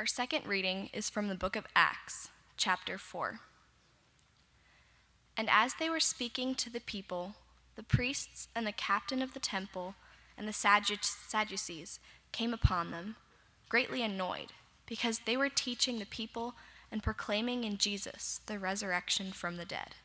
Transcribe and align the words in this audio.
Our 0.00 0.06
second 0.06 0.46
reading 0.46 0.88
is 0.94 1.10
from 1.10 1.28
the 1.28 1.34
book 1.34 1.56
of 1.56 1.66
Acts, 1.76 2.30
chapter 2.56 2.96
4. 2.96 3.40
And 5.36 5.46
as 5.50 5.74
they 5.74 5.90
were 5.90 6.00
speaking 6.00 6.54
to 6.54 6.70
the 6.70 6.80
people, 6.80 7.34
the 7.76 7.82
priests 7.82 8.48
and 8.56 8.66
the 8.66 8.72
captain 8.72 9.20
of 9.20 9.34
the 9.34 9.40
temple 9.40 9.96
and 10.38 10.48
the 10.48 10.54
Sadducees 10.54 12.00
came 12.32 12.54
upon 12.54 12.90
them, 12.90 13.16
greatly 13.68 14.02
annoyed, 14.02 14.54
because 14.86 15.20
they 15.26 15.36
were 15.36 15.50
teaching 15.50 15.98
the 15.98 16.06
people 16.06 16.54
and 16.90 17.02
proclaiming 17.02 17.64
in 17.64 17.76
Jesus 17.76 18.40
the 18.46 18.58
resurrection 18.58 19.32
from 19.32 19.58
the 19.58 19.66
dead. 19.66 19.96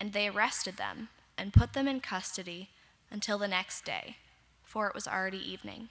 And 0.00 0.12
they 0.12 0.26
arrested 0.26 0.78
them 0.78 1.10
and 1.38 1.52
put 1.52 1.74
them 1.74 1.86
in 1.86 2.00
custody 2.00 2.70
until 3.08 3.38
the 3.38 3.46
next 3.46 3.84
day, 3.84 4.16
for 4.64 4.88
it 4.88 4.96
was 4.96 5.06
already 5.06 5.38
evening. 5.38 5.90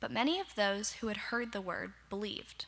But 0.00 0.10
many 0.10 0.38
of 0.40 0.54
those 0.54 0.94
who 0.94 1.08
had 1.08 1.16
heard 1.16 1.52
the 1.52 1.60
word 1.60 1.92
believed, 2.08 2.66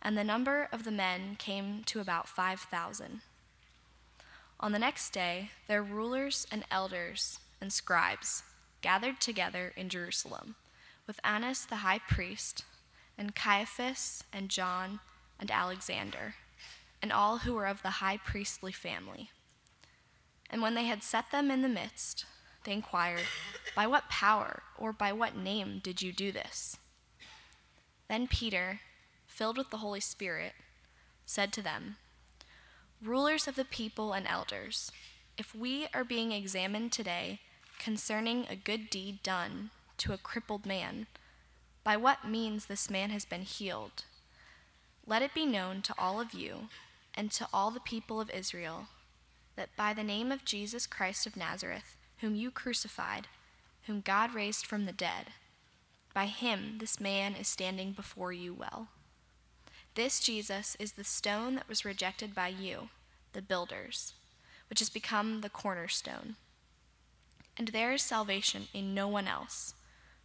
and 0.00 0.16
the 0.16 0.24
number 0.24 0.68
of 0.72 0.84
the 0.84 0.90
men 0.90 1.36
came 1.36 1.84
to 1.84 2.00
about 2.00 2.28
5,000. 2.28 3.20
On 4.58 4.72
the 4.72 4.78
next 4.78 5.10
day, 5.10 5.50
their 5.68 5.82
rulers 5.82 6.46
and 6.50 6.64
elders 6.70 7.38
and 7.60 7.72
scribes 7.72 8.42
gathered 8.80 9.20
together 9.20 9.72
in 9.76 9.88
Jerusalem 9.88 10.56
with 11.06 11.20
Annas 11.24 11.66
the 11.66 11.76
high 11.76 11.98
priest, 11.98 12.64
and 13.18 13.34
Caiaphas, 13.34 14.24
and 14.32 14.48
John, 14.48 15.00
and 15.38 15.50
Alexander, 15.50 16.34
and 17.00 17.12
all 17.12 17.38
who 17.38 17.54
were 17.54 17.66
of 17.66 17.82
the 17.82 17.90
high 17.90 18.16
priestly 18.16 18.72
family. 18.72 19.30
And 20.48 20.62
when 20.62 20.74
they 20.74 20.84
had 20.84 21.02
set 21.02 21.30
them 21.30 21.50
in 21.50 21.62
the 21.62 21.68
midst, 21.68 22.24
they 22.64 22.72
inquired, 22.72 23.24
By 23.74 23.86
what 23.86 24.08
power 24.08 24.62
or 24.78 24.92
by 24.92 25.12
what 25.12 25.36
name 25.36 25.80
did 25.82 26.02
you 26.02 26.12
do 26.12 26.32
this? 26.32 26.76
Then 28.08 28.26
Peter, 28.26 28.80
filled 29.26 29.56
with 29.56 29.70
the 29.70 29.78
Holy 29.78 30.00
Spirit, 30.00 30.52
said 31.24 31.52
to 31.52 31.62
them, 31.62 31.96
Rulers 33.02 33.48
of 33.48 33.56
the 33.56 33.64
people 33.64 34.12
and 34.12 34.26
elders, 34.26 34.92
if 35.38 35.54
we 35.54 35.86
are 35.94 36.04
being 36.04 36.30
examined 36.32 36.92
today 36.92 37.40
concerning 37.78 38.46
a 38.48 38.56
good 38.56 38.90
deed 38.90 39.22
done 39.22 39.70
to 39.98 40.12
a 40.12 40.18
crippled 40.18 40.66
man, 40.66 41.06
by 41.84 41.96
what 41.96 42.28
means 42.28 42.66
this 42.66 42.90
man 42.90 43.10
has 43.10 43.24
been 43.24 43.42
healed, 43.42 44.04
let 45.06 45.22
it 45.22 45.34
be 45.34 45.46
known 45.46 45.82
to 45.82 45.94
all 45.98 46.20
of 46.20 46.32
you 46.32 46.68
and 47.14 47.30
to 47.32 47.48
all 47.52 47.70
the 47.70 47.80
people 47.80 48.20
of 48.20 48.30
Israel 48.30 48.86
that 49.56 49.76
by 49.76 49.92
the 49.92 50.04
name 50.04 50.30
of 50.30 50.44
Jesus 50.44 50.86
Christ 50.86 51.26
of 51.26 51.36
Nazareth, 51.36 51.96
whom 52.22 52.36
you 52.36 52.50
crucified, 52.50 53.26
whom 53.86 54.00
God 54.00 54.32
raised 54.32 54.64
from 54.64 54.86
the 54.86 54.92
dead, 54.92 55.26
by 56.14 56.26
him 56.26 56.76
this 56.78 57.00
man 57.00 57.34
is 57.34 57.48
standing 57.48 57.92
before 57.92 58.32
you 58.32 58.54
well. 58.54 58.88
This 59.96 60.20
Jesus 60.20 60.76
is 60.78 60.92
the 60.92 61.04
stone 61.04 61.56
that 61.56 61.68
was 61.68 61.84
rejected 61.84 62.34
by 62.34 62.48
you, 62.48 62.88
the 63.32 63.42
builders, 63.42 64.14
which 64.70 64.78
has 64.78 64.88
become 64.88 65.40
the 65.40 65.50
cornerstone. 65.50 66.36
And 67.58 67.68
there 67.68 67.92
is 67.92 68.02
salvation 68.02 68.68
in 68.72 68.94
no 68.94 69.08
one 69.08 69.26
else, 69.26 69.74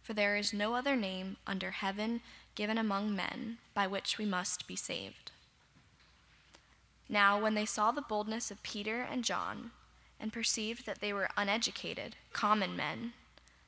for 0.00 0.14
there 0.14 0.36
is 0.36 0.52
no 0.54 0.74
other 0.74 0.94
name 0.94 1.36
under 1.48 1.72
heaven 1.72 2.20
given 2.54 2.78
among 2.78 3.14
men 3.14 3.58
by 3.74 3.88
which 3.88 4.18
we 4.18 4.24
must 4.24 4.68
be 4.68 4.76
saved. 4.76 5.32
Now, 7.08 7.40
when 7.40 7.54
they 7.54 7.66
saw 7.66 7.90
the 7.90 8.02
boldness 8.02 8.50
of 8.50 8.62
Peter 8.62 9.00
and 9.00 9.24
John, 9.24 9.72
and 10.20 10.32
perceived 10.32 10.86
that 10.86 11.00
they 11.00 11.12
were 11.12 11.30
uneducated, 11.36 12.16
common 12.32 12.76
men, 12.76 13.12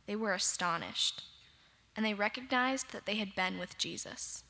they 0.06 0.16
were 0.16 0.32
astonished, 0.32 1.22
and 1.96 2.04
they 2.04 2.14
recognized 2.14 2.92
that 2.92 3.06
they 3.06 3.16
had 3.16 3.34
been 3.34 3.58
with 3.58 3.78
Jesus. 3.78 4.42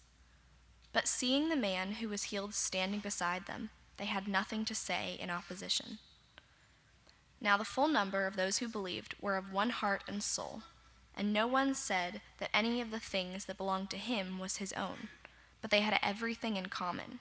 But 0.93 1.09
seeing 1.09 1.49
the 1.49 1.57
man 1.57 1.93
who 1.93 2.09
was 2.09 2.25
healed 2.25 2.55
standing 2.55 3.01
beside 3.01 3.47
them, 3.47 3.71
they 3.97 4.07
had 4.07 4.27
nothing 4.27 4.65
to 4.65 4.75
say 4.75 5.17
in 5.21 5.31
opposition. 5.31 5.99
Now 7.41 7.57
the 7.57 7.65
full 7.65 7.89
number 7.89 8.27
of 8.27 8.37
those 8.37 8.59
who 8.59 8.69
believed 8.69 9.15
were 9.21 9.37
of 9.37 9.53
one 9.53 9.71
heart 9.71 10.03
and 10.09 10.23
soul, 10.23 10.63
and 11.17 11.33
no 11.33 11.47
one 11.47 11.75
said 11.75 12.21
that 12.39 12.51
any 12.55 12.81
of 12.81 12.91
the 12.91 13.01
things 13.01 13.45
that 13.45 13.57
belonged 13.57 13.91
to 13.91 13.97
him 13.97 14.39
was 14.39 14.57
his 14.57 14.73
own, 14.73 15.09
but 15.61 15.71
they 15.71 15.81
had 15.81 15.99
everything 16.03 16.57
in 16.57 16.67
common. 16.67 17.21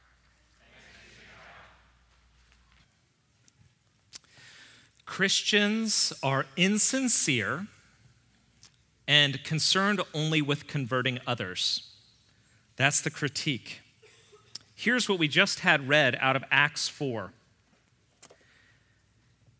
Christians 5.11 6.13
are 6.23 6.45
insincere 6.55 7.67
and 9.09 9.43
concerned 9.43 9.99
only 10.13 10.41
with 10.41 10.67
converting 10.67 11.19
others. 11.27 11.91
That's 12.77 13.01
the 13.01 13.09
critique. 13.09 13.81
Here's 14.73 15.09
what 15.09 15.19
we 15.19 15.27
just 15.27 15.59
had 15.59 15.89
read 15.89 16.17
out 16.21 16.37
of 16.37 16.45
Acts 16.49 16.87
4. 16.87 17.33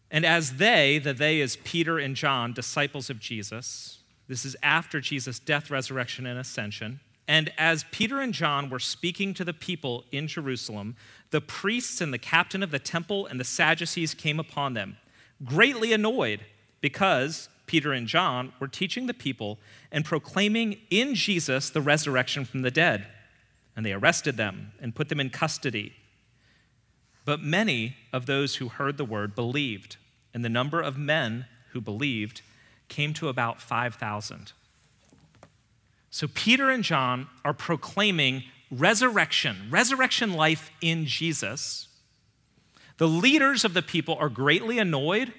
And 0.10 0.26
as 0.26 0.56
they, 0.56 1.00
the 1.00 1.14
they 1.14 1.42
is 1.42 1.58
Peter 1.58 2.00
and 2.00 2.16
John, 2.16 2.54
disciples 2.54 3.10
of 3.10 3.20
Jesus, 3.20 4.00
this 4.30 4.46
is 4.46 4.56
after 4.64 5.02
Jesus' 5.02 5.38
death, 5.38 5.70
resurrection, 5.70 6.26
and 6.26 6.40
ascension. 6.40 7.02
And 7.28 7.52
as 7.58 7.84
Peter 7.92 8.22
and 8.22 8.34
John 8.34 8.70
were 8.70 8.80
speaking 8.80 9.34
to 9.34 9.44
the 9.44 9.54
people 9.54 10.06
in 10.14 10.30
Jerusalem, 10.30 10.96
the 11.32 11.42
priests 11.42 12.00
and 12.00 12.14
the 12.14 12.18
captain 12.18 12.64
of 12.64 12.72
the 12.72 12.80
temple 12.80 13.26
and 13.26 13.38
the 13.38 13.44
Sadducees 13.44 14.14
came 14.14 14.40
upon 14.40 14.76
them 14.76 14.96
greatly 15.44 15.94
annoyed 15.94 16.42
because 16.82 17.50
Peter 17.66 17.94
and 17.94 18.08
John 18.08 18.54
were 18.60 18.68
teaching 18.68 19.08
the 19.08 19.14
people 19.14 19.60
and 19.92 20.04
proclaiming 20.04 20.78
in 20.90 21.16
Jesus 21.16 21.70
the 21.70 21.82
resurrection 21.82 22.44
from 22.44 22.64
the 22.64 22.72
dead. 22.72 23.08
And 23.76 23.86
they 23.86 23.94
arrested 23.94 24.36
them 24.36 24.74
and 24.82 24.96
put 24.96 25.10
them 25.10 25.20
in 25.20 25.30
custody. 25.30 25.94
But 27.24 27.42
many 27.42 27.96
of 28.12 28.26
those 28.26 28.56
who 28.56 28.68
heard 28.68 28.98
the 28.98 29.06
word 29.06 29.36
believed, 29.36 29.98
and 30.34 30.44
the 30.44 30.50
number 30.50 30.82
of 30.82 30.98
men 30.98 31.46
who 31.72 31.80
believed 31.80 32.42
came 32.90 33.14
to 33.14 33.30
about 33.30 33.62
5,000. 33.62 34.52
So 36.10 36.28
Peter 36.28 36.70
and 36.70 36.84
John 36.84 37.28
are 37.46 37.54
proclaiming 37.54 38.44
resurrection, 38.70 39.68
resurrection 39.70 40.34
life 40.34 40.72
in 40.82 41.06
Jesus. 41.06 41.88
The 43.02 43.08
leaders 43.08 43.66
of 43.66 43.74
the 43.74 43.82
people 43.82 44.16
are 44.20 44.30
greatly 44.30 44.78
annoyed 44.78 45.34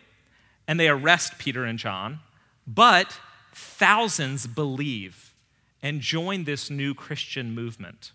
and 0.66 0.80
they 0.80 0.88
arrest 0.88 1.38
Peter 1.38 1.64
and 1.64 1.78
John, 1.78 2.18
but 2.66 3.20
thousands 3.54 4.48
believe 4.48 5.32
and 5.80 6.00
join 6.00 6.42
this 6.42 6.70
new 6.70 6.92
Christian 6.92 7.54
movement. 7.54 8.10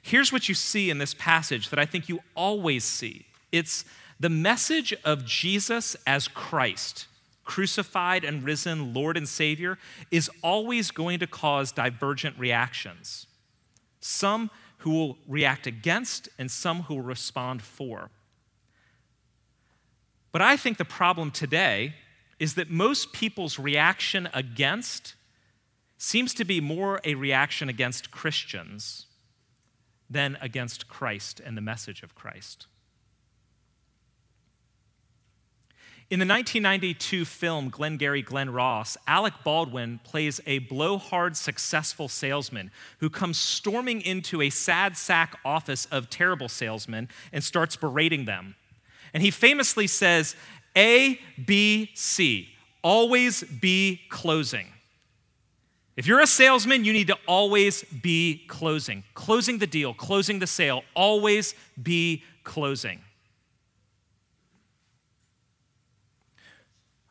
Here's 0.00 0.32
what 0.32 0.48
you 0.48 0.54
see 0.54 0.88
in 0.88 0.96
this 0.96 1.12
passage 1.12 1.68
that 1.68 1.78
I 1.78 1.84
think 1.84 2.08
you 2.08 2.20
always 2.34 2.84
see 2.84 3.26
it's 3.52 3.84
the 4.18 4.30
message 4.30 4.94
of 5.04 5.26
Jesus 5.26 5.94
as 6.06 6.26
Christ, 6.26 7.08
crucified 7.44 8.24
and 8.24 8.42
risen 8.42 8.94
Lord 8.94 9.18
and 9.18 9.28
Savior, 9.28 9.76
is 10.10 10.30
always 10.42 10.90
going 10.90 11.18
to 11.18 11.26
cause 11.26 11.70
divergent 11.70 12.38
reactions. 12.38 13.26
Some 14.00 14.50
who 14.78 14.90
will 14.90 15.18
react 15.26 15.66
against 15.66 16.28
and 16.38 16.50
some 16.50 16.82
who 16.82 16.94
will 16.94 17.02
respond 17.02 17.62
for. 17.62 18.10
But 20.32 20.42
I 20.42 20.56
think 20.56 20.76
the 20.76 20.84
problem 20.84 21.30
today 21.30 21.94
is 22.38 22.54
that 22.54 22.70
most 22.70 23.12
people's 23.12 23.58
reaction 23.58 24.28
against 24.34 25.14
seems 25.98 26.34
to 26.34 26.44
be 26.44 26.60
more 26.60 27.00
a 27.04 27.14
reaction 27.14 27.68
against 27.68 28.10
Christians 28.10 29.06
than 30.10 30.36
against 30.40 30.88
Christ 30.88 31.40
and 31.40 31.56
the 31.56 31.62
message 31.62 32.02
of 32.02 32.14
Christ. 32.14 32.66
In 36.08 36.20
the 36.20 36.24
1992 36.26 37.24
film 37.24 37.68
Glengarry 37.68 38.22
Glen 38.22 38.50
Ross, 38.50 38.96
Alec 39.08 39.34
Baldwin 39.42 39.98
plays 40.04 40.40
a 40.46 40.60
blowhard, 40.60 41.36
successful 41.36 42.06
salesman 42.06 42.70
who 43.00 43.10
comes 43.10 43.38
storming 43.38 44.02
into 44.02 44.40
a 44.40 44.48
sad 44.48 44.96
sack 44.96 45.36
office 45.44 45.86
of 45.86 46.08
terrible 46.08 46.48
salesmen 46.48 47.08
and 47.32 47.42
starts 47.42 47.74
berating 47.74 48.24
them. 48.24 48.54
And 49.12 49.20
he 49.20 49.32
famously 49.32 49.88
says, 49.88 50.36
A, 50.76 51.18
B, 51.44 51.90
C, 51.94 52.50
always 52.84 53.42
be 53.42 54.02
closing. 54.08 54.68
If 55.96 56.06
you're 56.06 56.20
a 56.20 56.26
salesman, 56.28 56.84
you 56.84 56.92
need 56.92 57.08
to 57.08 57.18
always 57.26 57.82
be 57.82 58.44
closing. 58.46 59.02
Closing 59.14 59.58
the 59.58 59.66
deal, 59.66 59.92
closing 59.92 60.38
the 60.38 60.46
sale, 60.46 60.84
always 60.94 61.56
be 61.82 62.22
closing. 62.44 63.00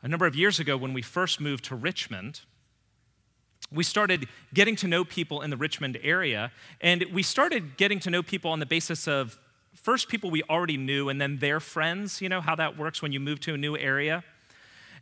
A 0.06 0.08
number 0.08 0.24
of 0.24 0.36
years 0.36 0.60
ago 0.60 0.76
when 0.76 0.92
we 0.92 1.02
first 1.02 1.40
moved 1.40 1.64
to 1.64 1.74
Richmond, 1.74 2.42
we 3.72 3.82
started 3.82 4.28
getting 4.54 4.76
to 4.76 4.86
know 4.86 5.04
people 5.04 5.42
in 5.42 5.50
the 5.50 5.56
Richmond 5.56 5.98
area, 6.00 6.52
and 6.80 7.04
we 7.12 7.24
started 7.24 7.76
getting 7.76 7.98
to 7.98 8.10
know 8.10 8.22
people 8.22 8.52
on 8.52 8.60
the 8.60 8.66
basis 8.66 9.08
of 9.08 9.36
first 9.74 10.08
people 10.08 10.30
we 10.30 10.44
already 10.44 10.76
knew 10.76 11.08
and 11.08 11.20
then 11.20 11.38
their 11.38 11.58
friends, 11.58 12.22
you 12.22 12.28
know 12.28 12.40
how 12.40 12.54
that 12.54 12.78
works 12.78 13.02
when 13.02 13.10
you 13.10 13.18
move 13.18 13.40
to 13.40 13.54
a 13.54 13.56
new 13.56 13.76
area. 13.76 14.22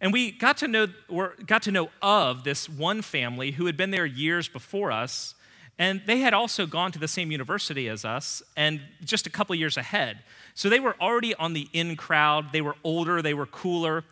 And 0.01 0.11
we 0.11 0.33
got 0.33 0.57
to 0.59 0.69
know 0.69 0.87
or 1.11 1.35
got 1.45 1.61
to 1.65 1.71
know 1.71 1.91
of 2.01 2.45
this 2.45 2.67
one 2.67 3.03
family 3.03 3.51
who 3.51 3.67
had 3.67 3.77
been 3.77 3.91
there 3.91 4.07
years 4.07 4.49
before 4.49 4.91
us, 4.91 5.35
and 5.79 6.01
they 6.07 6.21
had 6.21 6.33
also 6.33 6.65
gone 6.65 6.93
to 6.93 6.99
the 6.99 7.09
same 7.09 7.31
university 7.31 7.91
as 7.91 8.07
us 8.07 8.43
and 8.57 8.81
just 9.05 9.27
a 9.27 9.31
couple 9.31 9.55
years 9.55 9.77
ahead. 9.77 10.21
So 10.55 10.71
they 10.71 10.81
were 10.81 10.97
already 10.99 11.35
on 11.35 11.53
the 11.53 11.69
in 11.75 11.95
crowd. 11.95 12.53
They 12.53 12.63
were 12.63 12.77
older, 12.83 13.21
they 13.21 13.35
were 13.35 13.45
cooler. 13.45 14.03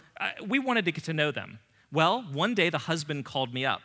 We 0.46 0.58
wanted 0.58 0.84
to 0.86 0.92
get 0.92 1.04
to 1.04 1.12
know 1.12 1.30
them. 1.30 1.58
Well, 1.92 2.22
one 2.32 2.54
day 2.54 2.70
the 2.70 2.78
husband 2.78 3.24
called 3.24 3.52
me 3.52 3.64
up. 3.64 3.82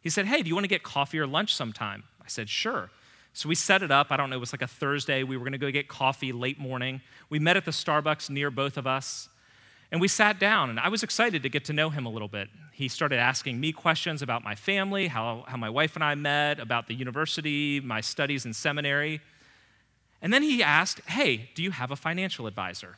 He 0.00 0.10
said, 0.10 0.26
Hey, 0.26 0.42
do 0.42 0.48
you 0.48 0.54
want 0.54 0.64
to 0.64 0.68
get 0.68 0.82
coffee 0.82 1.18
or 1.18 1.26
lunch 1.26 1.54
sometime? 1.54 2.04
I 2.20 2.28
said, 2.28 2.48
Sure. 2.48 2.90
So 3.34 3.48
we 3.48 3.54
set 3.54 3.82
it 3.82 3.90
up. 3.90 4.08
I 4.10 4.16
don't 4.16 4.30
know, 4.30 4.36
it 4.36 4.40
was 4.40 4.52
like 4.52 4.62
a 4.62 4.66
Thursday. 4.66 5.22
We 5.22 5.36
were 5.36 5.44
going 5.44 5.52
to 5.52 5.58
go 5.58 5.70
get 5.70 5.88
coffee 5.88 6.32
late 6.32 6.58
morning. 6.58 7.00
We 7.30 7.38
met 7.38 7.56
at 7.56 7.64
the 7.64 7.70
Starbucks 7.70 8.28
near 8.28 8.50
both 8.50 8.76
of 8.76 8.86
us. 8.86 9.28
And 9.90 10.00
we 10.00 10.08
sat 10.08 10.38
down, 10.38 10.70
and 10.70 10.80
I 10.80 10.88
was 10.88 11.02
excited 11.02 11.42
to 11.42 11.48
get 11.50 11.66
to 11.66 11.72
know 11.72 11.90
him 11.90 12.06
a 12.06 12.08
little 12.08 12.28
bit. 12.28 12.48
He 12.72 12.88
started 12.88 13.18
asking 13.18 13.60
me 13.60 13.72
questions 13.72 14.22
about 14.22 14.42
my 14.42 14.54
family, 14.54 15.08
how, 15.08 15.44
how 15.46 15.58
my 15.58 15.68
wife 15.68 15.94
and 15.96 16.04
I 16.04 16.14
met, 16.14 16.60
about 16.60 16.88
the 16.88 16.94
university, 16.94 17.78
my 17.80 18.00
studies 18.00 18.46
in 18.46 18.54
seminary. 18.54 19.20
And 20.22 20.32
then 20.32 20.42
he 20.42 20.62
asked, 20.62 21.00
Hey, 21.06 21.50
do 21.54 21.62
you 21.62 21.70
have 21.70 21.90
a 21.90 21.96
financial 21.96 22.46
advisor? 22.46 22.96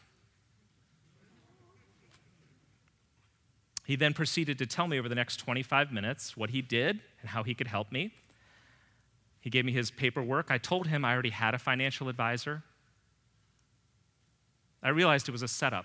He 3.85 3.97
then 3.97 4.15
proceeded 4.15 4.59
to 4.59 4.67
tell 4.67 4.89
me 4.89 4.99
over 4.99 5.09
the 5.09 5.15
next 5.15 5.37
25 5.37 5.93
minutes 5.93 6.37
what 6.37 6.51
he 6.51 6.63
did 6.63 7.01
and 7.21 7.31
how 7.31 7.43
he 7.43 7.55
could 7.55 7.69
help 7.69 7.93
me. 7.93 8.15
He 9.41 9.51
gave 9.51 9.67
me 9.67 9.73
his 9.73 9.91
paperwork. 9.91 10.51
I 10.51 10.57
told 10.57 10.87
him 10.87 11.05
I 11.05 11.13
already 11.13 11.31
had 11.31 11.55
a 11.55 11.59
financial 11.59 12.09
advisor. 12.09 12.63
I 14.83 14.89
realized 14.89 15.29
it 15.29 15.33
was 15.33 15.43
a 15.43 15.49
setup. 15.49 15.85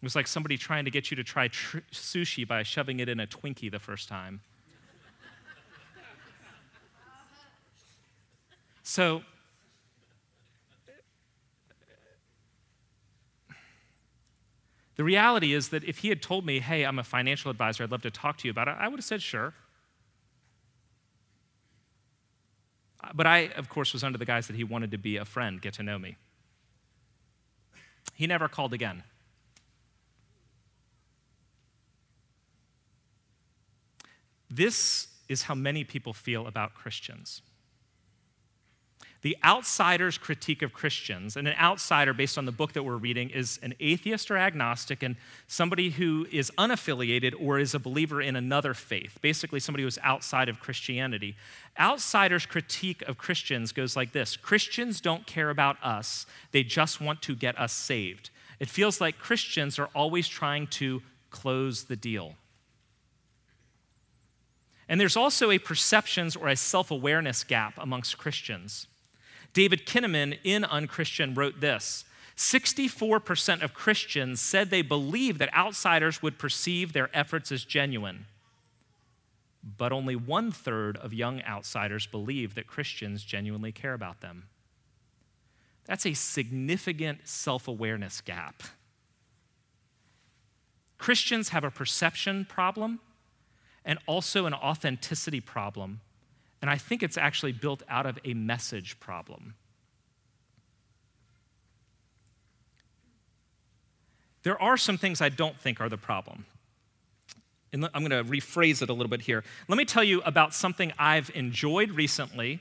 It 0.00 0.04
was 0.04 0.16
like 0.16 0.26
somebody 0.26 0.56
trying 0.56 0.86
to 0.86 0.90
get 0.90 1.10
you 1.10 1.16
to 1.16 1.24
try 1.24 1.48
tr- 1.48 1.78
sushi 1.92 2.48
by 2.48 2.62
shoving 2.62 3.00
it 3.00 3.10
in 3.10 3.20
a 3.20 3.26
Twinkie 3.26 3.70
the 3.70 3.78
first 3.78 4.08
time. 4.08 4.40
so, 8.82 9.22
the 14.96 15.04
reality 15.04 15.52
is 15.52 15.68
that 15.68 15.84
if 15.84 15.98
he 15.98 16.08
had 16.08 16.22
told 16.22 16.44
me, 16.44 16.58
hey, 16.60 16.84
I'm 16.84 16.98
a 16.98 17.04
financial 17.04 17.50
advisor, 17.50 17.84
I'd 17.84 17.90
love 17.90 18.02
to 18.02 18.10
talk 18.10 18.38
to 18.38 18.48
you 18.48 18.50
about 18.50 18.68
it, 18.68 18.76
I 18.78 18.88
would 18.88 18.98
have 18.98 19.04
said, 19.04 19.22
sure. 19.22 19.52
Uh, 23.04 23.10
but 23.14 23.26
I, 23.26 23.48
of 23.56 23.68
course, 23.68 23.92
was 23.92 24.02
under 24.02 24.18
the 24.18 24.24
guise 24.24 24.46
that 24.46 24.56
he 24.56 24.64
wanted 24.64 24.90
to 24.92 24.98
be 24.98 25.18
a 25.18 25.24
friend, 25.24 25.60
get 25.60 25.74
to 25.74 25.82
know 25.82 25.98
me. 25.98 26.16
He 28.14 28.26
never 28.26 28.48
called 28.48 28.72
again. 28.72 29.02
This 34.48 35.08
is 35.28 35.42
how 35.42 35.54
many 35.54 35.84
people 35.84 36.14
feel 36.14 36.46
about 36.46 36.72
Christians. 36.74 37.42
The 39.26 39.36
outsider's 39.42 40.18
critique 40.18 40.62
of 40.62 40.72
Christians, 40.72 41.36
and 41.36 41.48
an 41.48 41.56
outsider 41.58 42.14
based 42.14 42.38
on 42.38 42.44
the 42.44 42.52
book 42.52 42.74
that 42.74 42.84
we're 42.84 42.94
reading, 42.94 43.28
is 43.30 43.58
an 43.60 43.74
atheist 43.80 44.30
or 44.30 44.36
agnostic 44.36 45.02
and 45.02 45.16
somebody 45.48 45.90
who 45.90 46.28
is 46.30 46.52
unaffiliated 46.56 47.34
or 47.40 47.58
is 47.58 47.74
a 47.74 47.80
believer 47.80 48.22
in 48.22 48.36
another 48.36 48.72
faith, 48.72 49.18
basically, 49.22 49.58
somebody 49.58 49.82
who's 49.82 49.98
outside 50.04 50.48
of 50.48 50.60
Christianity. 50.60 51.34
Outsider's 51.76 52.46
critique 52.46 53.02
of 53.08 53.18
Christians 53.18 53.72
goes 53.72 53.96
like 53.96 54.12
this 54.12 54.36
Christians 54.36 55.00
don't 55.00 55.26
care 55.26 55.50
about 55.50 55.76
us, 55.82 56.24
they 56.52 56.62
just 56.62 57.00
want 57.00 57.20
to 57.22 57.34
get 57.34 57.58
us 57.58 57.72
saved. 57.72 58.30
It 58.60 58.68
feels 58.68 59.00
like 59.00 59.18
Christians 59.18 59.76
are 59.80 59.90
always 59.92 60.28
trying 60.28 60.68
to 60.68 61.02
close 61.30 61.86
the 61.86 61.96
deal. 61.96 62.36
And 64.88 65.00
there's 65.00 65.16
also 65.16 65.50
a 65.50 65.58
perceptions 65.58 66.36
or 66.36 66.46
a 66.46 66.54
self 66.54 66.92
awareness 66.92 67.42
gap 67.42 67.74
amongst 67.76 68.18
Christians. 68.18 68.86
David 69.56 69.86
Kinnaman 69.86 70.38
in 70.44 70.66
Unchristian 70.66 71.32
wrote 71.32 71.62
this 71.62 72.04
64% 72.36 73.62
of 73.62 73.72
Christians 73.72 74.38
said 74.38 74.68
they 74.68 74.82
believe 74.82 75.38
that 75.38 75.56
outsiders 75.56 76.20
would 76.20 76.38
perceive 76.38 76.92
their 76.92 77.08
efforts 77.16 77.50
as 77.50 77.64
genuine. 77.64 78.26
But 79.64 79.92
only 79.92 80.14
one 80.14 80.52
third 80.52 80.98
of 80.98 81.14
young 81.14 81.40
outsiders 81.44 82.06
believe 82.06 82.54
that 82.54 82.66
Christians 82.66 83.24
genuinely 83.24 83.72
care 83.72 83.94
about 83.94 84.20
them. 84.20 84.48
That's 85.86 86.04
a 86.04 86.12
significant 86.12 87.26
self 87.26 87.66
awareness 87.66 88.20
gap. 88.20 88.62
Christians 90.98 91.48
have 91.48 91.64
a 91.64 91.70
perception 91.70 92.44
problem 92.44 93.00
and 93.86 93.98
also 94.06 94.44
an 94.44 94.52
authenticity 94.52 95.40
problem. 95.40 96.02
And 96.60 96.70
I 96.70 96.76
think 96.76 97.02
it's 97.02 97.18
actually 97.18 97.52
built 97.52 97.82
out 97.88 98.06
of 98.06 98.18
a 98.24 98.34
message 98.34 98.98
problem. 98.98 99.54
There 104.42 104.60
are 104.62 104.76
some 104.76 104.96
things 104.96 105.20
I 105.20 105.28
don't 105.28 105.58
think 105.58 105.80
are 105.80 105.88
the 105.88 105.98
problem. 105.98 106.46
And 107.72 107.88
I'm 107.92 108.06
going 108.06 108.24
to 108.24 108.30
rephrase 108.30 108.80
it 108.80 108.88
a 108.88 108.92
little 108.92 109.10
bit 109.10 109.22
here. 109.22 109.42
Let 109.68 109.76
me 109.76 109.84
tell 109.84 110.04
you 110.04 110.22
about 110.22 110.54
something 110.54 110.92
I've 110.98 111.30
enjoyed 111.34 111.90
recently 111.90 112.60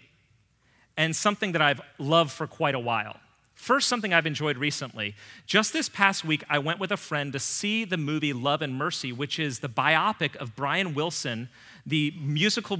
and 0.97 1.15
something 1.15 1.51
that 1.51 1.61
I've 1.61 1.81
loved 1.99 2.31
for 2.31 2.47
quite 2.47 2.75
a 2.75 2.79
while. 2.79 3.17
First, 3.53 3.87
something 3.87 4.13
I've 4.13 4.25
enjoyed 4.25 4.57
recently. 4.57 5.15
Just 5.45 5.73
this 5.73 5.87
past 5.87 6.25
week, 6.25 6.43
I 6.49 6.59
went 6.59 6.79
with 6.79 6.91
a 6.91 6.97
friend 6.97 7.31
to 7.33 7.39
see 7.39 7.85
the 7.85 7.97
movie 7.97 8.33
Love 8.33 8.61
and 8.61 8.75
Mercy, 8.75 9.13
which 9.13 9.39
is 9.39 9.59
the 9.59 9.69
biopic 9.69 10.35
of 10.35 10.55
Brian 10.55 10.93
Wilson, 10.93 11.49
the 11.85 12.13
musical, 12.19 12.79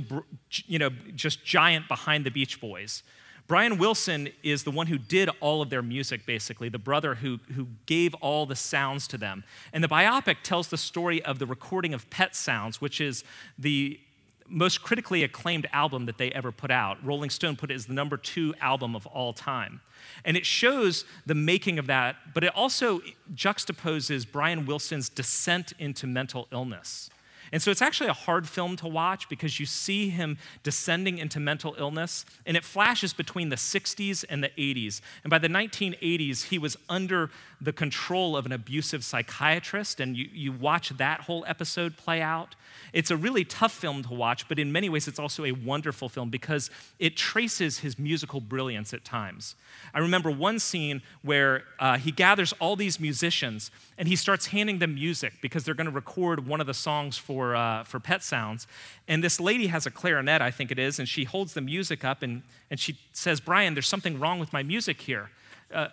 you 0.66 0.80
know, 0.80 0.90
just 1.16 1.44
giant 1.46 1.88
behind 1.88 2.25
the 2.25 2.31
Beach 2.31 2.60
Boys. 2.60 3.04
Brian 3.48 3.78
Wilson 3.78 4.30
is 4.42 4.63
the 4.63 4.72
one 4.72 4.88
who 4.88 4.98
did 4.98 5.30
all 5.40 5.62
of 5.62 5.69
their 5.69 5.84
music, 5.84 6.25
basically, 6.25 6.68
the 6.68 6.80
brother 6.80 7.16
who, 7.16 7.40
who 7.54 7.68
gave 7.86 8.16
all 8.16 8.48
the 8.48 8.56
sounds 8.56 9.08
to 9.10 9.18
them. 9.20 9.44
And 9.72 9.84
the 9.84 9.88
biopic 9.88 10.38
tells 10.41 10.70
the 10.70 10.77
story 10.77 11.24
of 11.24 11.38
the 11.38 11.46
recording 11.46 11.94
of 11.94 12.10
Pet 12.10 12.36
Sounds, 12.36 12.82
which 12.82 13.00
is 13.00 13.24
the 13.60 14.00
most 14.48 14.82
critically 14.82 15.24
acclaimed 15.24 15.68
album 15.74 16.06
that 16.08 16.18
they 16.18 16.32
ever 16.32 16.51
put 16.51 16.72
out. 16.72 17.03
Rolling 17.06 17.29
Stone 17.29 17.56
put 17.56 17.70
it 17.70 17.75
as 17.75 17.86
the 17.86 17.94
number 17.94 18.18
two 18.18 18.53
album 18.62 18.96
of 18.96 19.06
all 19.08 19.34
time. 19.34 19.82
And 20.24 20.38
it 20.38 20.46
shows 20.46 21.06
the 21.25 21.36
making 21.36 21.77
of 21.79 21.88
that, 21.88 22.15
but 22.34 22.44
it 22.44 22.56
also 22.56 23.01
juxtaposes 23.34 24.25
Brian 24.32 24.65
Wilson's 24.65 25.10
descent 25.10 25.74
into 25.79 26.08
mental 26.08 26.48
illness. 26.51 27.10
And 27.52 27.62
so 27.62 27.72
it's 27.72 27.82
actually 27.82 28.10
a 28.10 28.14
hard 28.14 28.48
film 28.48 28.75
to 28.78 28.88
watch 28.88 29.30
because 29.30 29.60
you 29.60 29.66
see 29.66 30.10
him 30.10 30.38
descending 30.64 31.18
into 31.18 31.40
mental 31.40 31.75
illness, 31.78 32.25
and 32.46 32.58
it 32.58 32.64
flashes 32.64 33.14
between 33.14 33.50
the 33.50 33.56
60s 33.56 34.25
and 34.30 34.44
the 34.44 34.50
80s. 34.58 35.02
And 35.24 35.32
by 35.32 35.40
the 35.40 35.48
1980s, 35.48 36.46
he 36.46 36.58
was 36.58 36.78
under 36.90 37.30
the 37.62 37.74
control 37.74 38.35
of 38.35 38.45
an 38.45 38.51
abusive 38.51 39.03
psychiatrist, 39.03 40.00
and 40.00 40.15
you, 40.15 40.29
you 40.33 40.51
watch 40.51 40.89
that 40.97 41.21
whole 41.21 41.43
episode 41.47 41.97
play 41.97 42.21
out. 42.21 42.55
It's 42.93 43.12
a 43.12 43.17
really 43.17 43.43
tough 43.43 43.74
film 43.74 44.03
to 44.03 44.13
watch, 44.13 44.47
but 44.47 44.59
in 44.59 44.71
many 44.71 44.89
ways, 44.89 45.07
it's 45.07 45.19
also 45.19 45.45
a 45.45 45.51
wonderful 45.51 46.09
film 46.09 46.29
because 46.29 46.69
it 47.00 47.15
traces 47.15 47.79
his 47.79 47.97
musical 47.97 48.41
brilliance 48.41 48.93
at 48.93 49.03
times. 49.03 49.55
I 49.93 50.00
remember 50.00 50.31
one 50.31 50.59
scene 50.59 51.01
where 51.21 51.63
uh, 51.79 51.97
he 51.97 52.12
gathers 52.12 52.53
all 52.59 52.75
these 52.75 53.00
musicians 53.00 53.71
and 53.97 54.07
he 54.07 54.15
starts 54.15 54.47
handing 54.47 54.79
them 54.79 54.95
music 54.95 55.33
because 55.41 55.63
they're 55.63 55.74
going 55.74 55.85
to 55.85 55.91
record 55.91 56.47
one 56.47 56.62
of 56.62 56.67
the 56.67 56.74
songs 56.74 57.17
for, 57.17 57.55
uh, 57.55 57.83
for 57.83 58.00
Pet 58.00 58.24
Sounds. 58.24 58.67
And 59.07 59.24
this 59.24 59.39
lady 59.39 59.67
has 59.67 59.85
a 59.85 59.91
clarinet, 59.91 60.41
I 60.41 60.51
think 60.51 60.71
it 60.71 60.79
is, 60.79 61.00
and 61.00 61.07
she 61.07 61.24
holds 61.24 61.53
the 61.53 61.62
music 61.62 62.03
up 62.03 62.21
and, 62.21 62.43
and 62.69 62.79
she 62.79 62.97
says, 63.13 63.39
Brian, 63.39 63.74
there's 63.74 63.88
something 63.88 64.19
wrong 64.19 64.39
with 64.39 64.51
my 64.51 64.63
music 64.63 65.01
here. 65.01 65.29
Uh, 65.74 65.88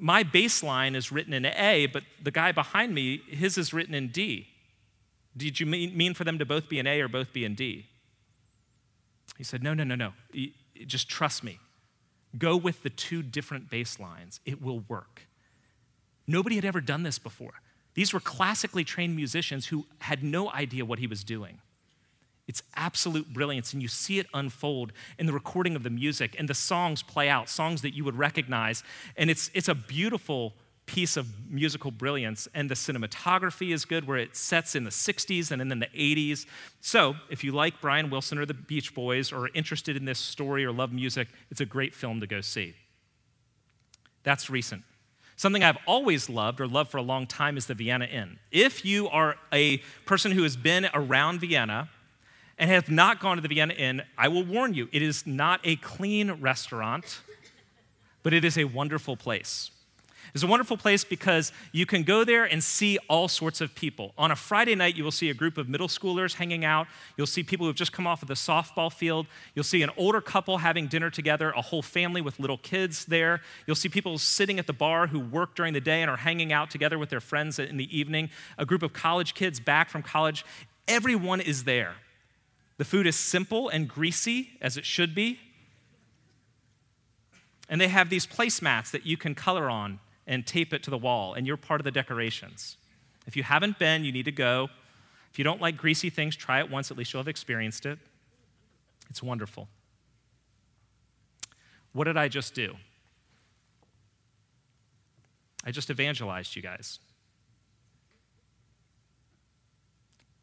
my 0.00 0.22
bass 0.22 0.62
line 0.62 0.94
is 0.94 1.12
written 1.12 1.32
in 1.32 1.44
A, 1.44 1.86
but 1.86 2.02
the 2.22 2.30
guy 2.30 2.52
behind 2.52 2.94
me, 2.94 3.20
his 3.28 3.58
is 3.58 3.72
written 3.72 3.94
in 3.94 4.08
D. 4.08 4.48
Did 5.36 5.60
you 5.60 5.66
mean 5.66 6.14
for 6.14 6.24
them 6.24 6.38
to 6.38 6.46
both 6.46 6.68
be 6.68 6.78
in 6.78 6.86
A 6.86 7.00
or 7.00 7.08
both 7.08 7.32
be 7.32 7.44
in 7.44 7.54
D? 7.54 7.86
He 9.38 9.44
said, 9.44 9.62
No, 9.62 9.74
no, 9.74 9.84
no, 9.84 9.94
no. 9.94 10.12
Just 10.86 11.08
trust 11.08 11.44
me. 11.44 11.60
Go 12.36 12.56
with 12.56 12.82
the 12.82 12.90
two 12.90 13.22
different 13.22 13.70
bass 13.70 14.00
lines, 14.00 14.40
it 14.44 14.62
will 14.62 14.80
work. 14.88 15.26
Nobody 16.26 16.56
had 16.56 16.64
ever 16.64 16.80
done 16.80 17.02
this 17.02 17.18
before. 17.18 17.54
These 17.94 18.12
were 18.12 18.20
classically 18.20 18.84
trained 18.84 19.16
musicians 19.16 19.66
who 19.66 19.86
had 19.98 20.22
no 20.22 20.50
idea 20.50 20.84
what 20.84 21.00
he 21.00 21.06
was 21.06 21.24
doing. 21.24 21.60
It's 22.50 22.64
absolute 22.74 23.32
brilliance, 23.32 23.72
and 23.72 23.80
you 23.80 23.86
see 23.86 24.18
it 24.18 24.26
unfold 24.34 24.92
in 25.20 25.26
the 25.26 25.32
recording 25.32 25.76
of 25.76 25.84
the 25.84 25.88
music, 25.88 26.34
and 26.36 26.48
the 26.48 26.54
songs 26.54 27.00
play 27.00 27.28
out, 27.28 27.48
songs 27.48 27.80
that 27.82 27.94
you 27.94 28.04
would 28.04 28.18
recognize. 28.18 28.82
And 29.16 29.30
it's, 29.30 29.52
it's 29.54 29.68
a 29.68 29.74
beautiful 29.76 30.54
piece 30.84 31.16
of 31.16 31.28
musical 31.48 31.92
brilliance, 31.92 32.48
and 32.52 32.68
the 32.68 32.74
cinematography 32.74 33.72
is 33.72 33.84
good, 33.84 34.04
where 34.04 34.18
it 34.18 34.34
sets 34.34 34.74
in 34.74 34.82
the 34.82 34.90
60s 34.90 35.52
and 35.52 35.60
then 35.60 35.70
in 35.70 35.78
the 35.78 35.86
80s. 35.86 36.44
So, 36.80 37.14
if 37.30 37.44
you 37.44 37.52
like 37.52 37.80
Brian 37.80 38.10
Wilson 38.10 38.36
or 38.36 38.44
the 38.44 38.54
Beach 38.54 38.96
Boys 38.96 39.30
or 39.30 39.44
are 39.44 39.50
interested 39.54 39.96
in 39.96 40.04
this 40.04 40.18
story 40.18 40.64
or 40.64 40.72
love 40.72 40.92
music, 40.92 41.28
it's 41.52 41.60
a 41.60 41.66
great 41.66 41.94
film 41.94 42.18
to 42.18 42.26
go 42.26 42.40
see. 42.40 42.74
That's 44.24 44.50
recent. 44.50 44.82
Something 45.36 45.62
I've 45.62 45.78
always 45.86 46.28
loved 46.28 46.60
or 46.60 46.66
loved 46.66 46.90
for 46.90 46.98
a 46.98 47.02
long 47.02 47.28
time 47.28 47.56
is 47.56 47.66
the 47.66 47.74
Vienna 47.74 48.06
Inn. 48.06 48.40
If 48.50 48.84
you 48.84 49.08
are 49.08 49.36
a 49.52 49.78
person 50.04 50.32
who 50.32 50.42
has 50.42 50.56
been 50.56 50.88
around 50.92 51.38
Vienna 51.38 51.88
and 52.60 52.70
have 52.70 52.90
not 52.90 53.20
gone 53.20 53.36
to 53.36 53.42
the 53.42 53.48
Vienna 53.48 53.72
Inn, 53.72 54.02
I 54.18 54.28
will 54.28 54.44
warn 54.44 54.74
you, 54.74 54.88
it 54.92 55.00
is 55.00 55.26
not 55.26 55.60
a 55.64 55.76
clean 55.76 56.30
restaurant, 56.32 57.22
but 58.22 58.34
it 58.34 58.44
is 58.44 58.58
a 58.58 58.64
wonderful 58.64 59.16
place. 59.16 59.70
It's 60.34 60.44
a 60.44 60.46
wonderful 60.46 60.76
place 60.76 61.02
because 61.02 61.52
you 61.72 61.86
can 61.86 62.02
go 62.02 62.22
there 62.22 62.44
and 62.44 62.62
see 62.62 62.98
all 63.08 63.28
sorts 63.28 63.62
of 63.62 63.74
people. 63.74 64.12
On 64.18 64.30
a 64.30 64.36
Friday 64.36 64.74
night, 64.74 64.94
you 64.94 65.02
will 65.02 65.10
see 65.10 65.30
a 65.30 65.34
group 65.34 65.56
of 65.56 65.68
middle 65.70 65.88
schoolers 65.88 66.34
hanging 66.34 66.64
out. 66.64 66.86
You'll 67.16 67.26
see 67.26 67.42
people 67.42 67.66
who've 67.66 67.74
just 67.74 67.92
come 67.92 68.06
off 68.06 68.20
of 68.22 68.28
the 68.28 68.34
softball 68.34 68.92
field. 68.92 69.26
You'll 69.54 69.64
see 69.64 69.82
an 69.82 69.90
older 69.96 70.20
couple 70.20 70.58
having 70.58 70.86
dinner 70.86 71.10
together, 71.10 71.50
a 71.56 71.62
whole 71.62 71.82
family 71.82 72.20
with 72.20 72.38
little 72.38 72.58
kids 72.58 73.06
there. 73.06 73.40
You'll 73.66 73.74
see 73.74 73.88
people 73.88 74.18
sitting 74.18 74.58
at 74.58 74.66
the 74.66 74.72
bar 74.74 75.06
who 75.08 75.18
work 75.18 75.56
during 75.56 75.72
the 75.72 75.80
day 75.80 76.02
and 76.02 76.10
are 76.10 76.18
hanging 76.18 76.52
out 76.52 76.70
together 76.70 76.98
with 76.98 77.08
their 77.08 77.20
friends 77.20 77.58
in 77.58 77.78
the 77.78 77.98
evening, 77.98 78.28
a 78.58 78.66
group 78.66 78.82
of 78.82 78.92
college 78.92 79.34
kids 79.34 79.58
back 79.58 79.88
from 79.88 80.02
college. 80.02 80.44
Everyone 80.86 81.40
is 81.40 81.64
there. 81.64 81.94
The 82.80 82.86
food 82.86 83.06
is 83.06 83.14
simple 83.14 83.68
and 83.68 83.86
greasy, 83.86 84.52
as 84.62 84.78
it 84.78 84.86
should 84.86 85.14
be. 85.14 85.38
And 87.68 87.78
they 87.78 87.88
have 87.88 88.08
these 88.08 88.26
placemats 88.26 88.90
that 88.92 89.04
you 89.04 89.18
can 89.18 89.34
color 89.34 89.68
on 89.68 90.00
and 90.26 90.46
tape 90.46 90.72
it 90.72 90.82
to 90.84 90.90
the 90.90 90.96
wall, 90.96 91.34
and 91.34 91.46
you're 91.46 91.58
part 91.58 91.82
of 91.82 91.84
the 91.84 91.90
decorations. 91.90 92.78
If 93.26 93.36
you 93.36 93.42
haven't 93.42 93.78
been, 93.78 94.02
you 94.02 94.12
need 94.12 94.24
to 94.24 94.32
go. 94.32 94.70
If 95.30 95.38
you 95.38 95.44
don't 95.44 95.60
like 95.60 95.76
greasy 95.76 96.08
things, 96.08 96.36
try 96.36 96.58
it 96.60 96.70
once, 96.70 96.90
at 96.90 96.96
least 96.96 97.12
you'll 97.12 97.20
have 97.20 97.28
experienced 97.28 97.84
it. 97.84 97.98
It's 99.10 99.22
wonderful. 99.22 99.68
What 101.92 102.04
did 102.04 102.16
I 102.16 102.28
just 102.28 102.54
do? 102.54 102.76
I 105.66 105.70
just 105.70 105.90
evangelized 105.90 106.56
you 106.56 106.62
guys. 106.62 106.98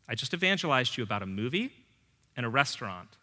I 0.08 0.14
just 0.14 0.36
evangelized 0.36 0.98
you 0.98 1.04
about 1.04 1.24
a 1.24 1.26
movie 1.26 1.74
and 2.38 2.46
a 2.46 2.50
restaurant 2.50 3.18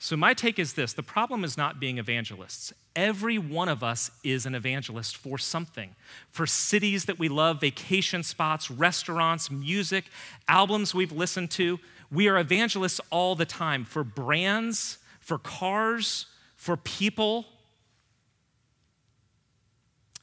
so, 0.00 0.16
my 0.16 0.32
take 0.32 0.60
is 0.60 0.74
this 0.74 0.92
the 0.92 1.02
problem 1.02 1.42
is 1.42 1.56
not 1.56 1.80
being 1.80 1.98
evangelists. 1.98 2.72
Every 2.94 3.36
one 3.36 3.68
of 3.68 3.82
us 3.82 4.12
is 4.22 4.46
an 4.46 4.54
evangelist 4.54 5.16
for 5.16 5.38
something 5.38 5.96
for 6.30 6.46
cities 6.46 7.06
that 7.06 7.18
we 7.18 7.28
love, 7.28 7.60
vacation 7.60 8.22
spots, 8.22 8.70
restaurants, 8.70 9.50
music, 9.50 10.04
albums 10.46 10.94
we've 10.94 11.12
listened 11.12 11.50
to. 11.52 11.80
We 12.12 12.28
are 12.28 12.38
evangelists 12.38 13.00
all 13.10 13.34
the 13.34 13.44
time 13.44 13.84
for 13.84 14.04
brands, 14.04 14.98
for 15.20 15.36
cars, 15.36 16.26
for 16.56 16.76
people. 16.76 17.46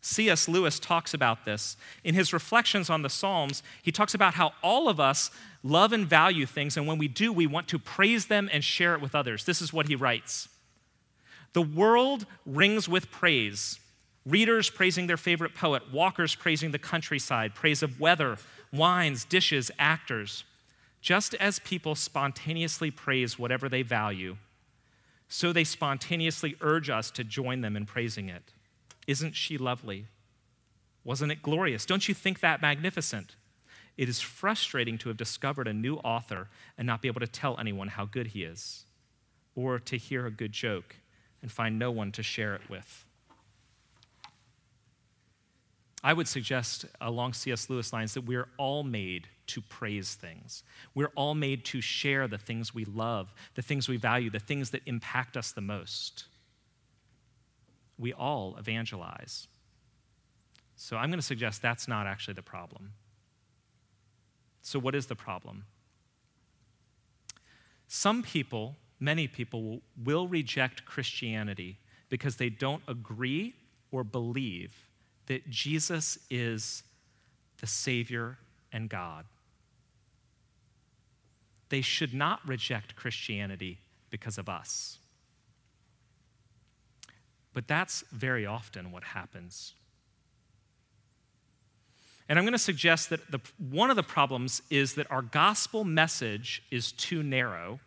C.S. 0.06 0.48
Lewis 0.48 0.80
talks 0.80 1.16
about 1.16 1.46
this. 1.46 1.78
In 2.04 2.14
his 2.14 2.32
reflections 2.32 2.92
on 2.92 3.02
the 3.02 3.10
Psalms, 3.10 3.64
he 3.82 3.92
talks 3.92 4.14
about 4.14 4.36
how 4.36 4.54
all 4.62 4.88
of 4.88 5.00
us 5.00 5.32
love 5.64 5.94
and 5.94 6.06
value 6.06 6.46
things, 6.46 6.78
and 6.78 6.86
when 6.86 7.00
we 7.00 7.08
do, 7.08 7.34
we 7.34 7.48
want 7.48 7.68
to 7.70 7.80
praise 7.80 8.28
them 8.28 8.48
and 8.54 8.64
share 8.64 8.94
it 8.94 9.02
with 9.02 9.16
others. 9.16 9.46
This 9.46 9.64
is 9.64 9.74
what 9.74 9.88
he 9.88 9.96
writes 9.96 10.48
The 11.54 11.64
world 11.64 12.28
rings 12.46 12.88
with 12.88 13.10
praise. 13.10 13.80
Readers 14.28 14.70
praising 14.70 15.08
their 15.08 15.18
favorite 15.18 15.56
poet, 15.56 15.92
walkers 15.92 16.36
praising 16.36 16.70
the 16.70 16.80
countryside, 16.80 17.56
praise 17.56 17.82
of 17.82 18.00
weather, 18.00 18.38
wines, 18.72 19.26
dishes, 19.26 19.72
actors. 19.80 20.44
Just 21.02 21.34
as 21.36 21.58
people 21.60 21.96
spontaneously 21.96 22.92
praise 22.92 23.40
whatever 23.40 23.70
they 23.70 23.82
value, 23.82 24.38
so 25.28 25.52
they 25.52 25.64
spontaneously 25.64 26.56
urge 26.62 26.92
us 26.92 27.10
to 27.12 27.24
join 27.24 27.62
them 27.62 27.76
in 27.76 27.88
praising 27.88 28.30
it. 28.30 28.52
Isn't 29.08 29.36
she 29.36 29.58
lovely? 29.58 30.08
Wasn't 31.04 31.32
it 31.32 31.42
glorious? 31.42 31.86
Don't 31.86 32.08
you 32.08 32.14
think 32.14 32.40
that 32.40 32.62
magnificent? 32.62 33.36
It 33.98 34.10
is 34.10 34.20
frustrating 34.20 34.98
to 35.00 35.10
have 35.10 35.18
discovered 35.18 35.68
a 35.68 35.74
new 35.74 35.96
author 35.98 36.50
and 36.78 36.86
not 36.86 37.02
be 37.02 37.08
able 37.08 37.22
to 37.22 37.28
tell 37.28 37.58
anyone 37.60 37.90
how 37.90 38.06
good 38.06 38.28
he 38.28 38.44
is, 38.44 38.86
or 39.56 39.80
to 39.80 39.98
hear 39.98 40.26
a 40.26 40.32
good 40.32 40.52
joke 40.52 40.98
and 41.42 41.52
find 41.52 41.78
no 41.78 41.92
one 41.92 42.12
to 42.12 42.24
share 42.24 42.56
it 42.56 42.70
with. 42.70 43.06
I 46.04 46.14
would 46.14 46.28
suggest, 46.28 46.86
along 47.02 47.34
C.S. 47.34 47.70
Lewis 47.70 47.92
lines, 47.92 48.14
that 48.14 48.26
we're 48.26 48.48
all 48.58 48.84
made 48.84 49.28
to 49.48 49.62
praise 49.62 50.14
things. 50.14 50.64
We're 50.94 51.12
all 51.16 51.34
made 51.34 51.66
to 51.66 51.82
share 51.82 52.28
the 52.28 52.38
things 52.38 52.76
we 52.76 52.86
love, 52.86 53.34
the 53.56 53.64
things 53.64 53.88
we 53.88 53.98
value, 53.98 54.30
the 54.30 54.40
things 54.40 54.70
that 54.72 54.82
impact 54.86 55.36
us 55.36 55.52
the 55.52 55.62
most. 55.62 56.26
We 57.98 58.14
all 58.14 58.56
evangelize. 58.58 59.48
So 60.76 60.98
I'm 60.98 61.10
going 61.10 61.20
to 61.20 61.26
suggest 61.26 61.62
that's 61.62 61.88
not 61.88 62.08
actually 62.08 62.34
the 62.34 62.42
problem. 62.42 62.94
So, 64.62 64.80
what 64.80 64.96
is 64.96 65.06
the 65.06 65.16
problem? 65.16 65.66
Some 67.88 68.24
people, 68.24 68.76
many 69.00 69.28
people, 69.28 69.82
will 70.04 70.28
reject 70.28 70.86
Christianity 70.86 71.78
because 72.10 72.38
they 72.38 72.50
don't 72.50 72.82
agree 72.88 73.54
or 73.92 74.04
believe 74.04 74.74
that 75.28 75.50
Jesus 75.50 76.18
is 76.30 76.84
the 77.62 77.68
Savior 77.68 78.38
and 78.72 78.90
God. 78.90 79.26
They 81.70 81.82
should 81.82 82.14
not 82.14 82.46
reject 82.48 82.96
Christianity 82.96 83.80
because 84.10 84.38
of 84.38 84.50
us. 84.50 85.00
But 87.56 87.70
that's 87.70 88.04
very 88.12 88.46
often 88.46 88.92
what 88.92 89.04
happens. 89.04 89.74
And 92.28 92.38
I'm 92.38 92.44
going 92.44 92.52
to 92.52 92.60
suggest 92.60 93.10
that 93.12 93.32
the, 93.32 93.40
one 93.58 93.90
of 93.90 93.96
the 93.96 94.04
problems 94.04 94.62
is 94.70 94.96
that 94.96 95.10
our 95.10 95.22
gospel 95.22 95.86
message 95.86 96.62
is 96.70 96.92
too 96.92 97.24
narrow, 97.24 97.80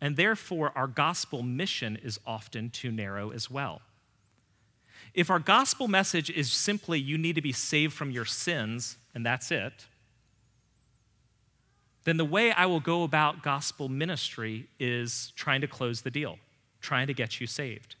and 0.00 0.16
therefore 0.16 0.70
our 0.76 0.86
gospel 0.86 1.42
mission 1.42 1.98
is 2.04 2.20
often 2.24 2.70
too 2.70 2.92
narrow 2.92 3.30
as 3.30 3.50
well. 3.50 3.82
If 5.12 5.28
our 5.28 5.40
gospel 5.40 5.88
message 5.88 6.30
is 6.30 6.52
simply 6.52 7.00
you 7.00 7.18
need 7.18 7.34
to 7.34 7.42
be 7.42 7.52
saved 7.52 7.94
from 7.94 8.12
your 8.12 8.24
sins, 8.24 8.96
and 9.12 9.26
that's 9.26 9.50
it, 9.50 9.86
then 12.04 12.16
the 12.16 12.24
way 12.24 12.52
I 12.52 12.66
will 12.66 12.80
go 12.80 13.02
about 13.02 13.42
gospel 13.42 13.88
ministry 13.88 14.68
is 14.78 15.32
trying 15.34 15.62
to 15.62 15.66
close 15.66 16.02
the 16.02 16.12
deal, 16.12 16.38
trying 16.80 17.08
to 17.08 17.14
get 17.14 17.40
you 17.40 17.48
saved. 17.48 17.96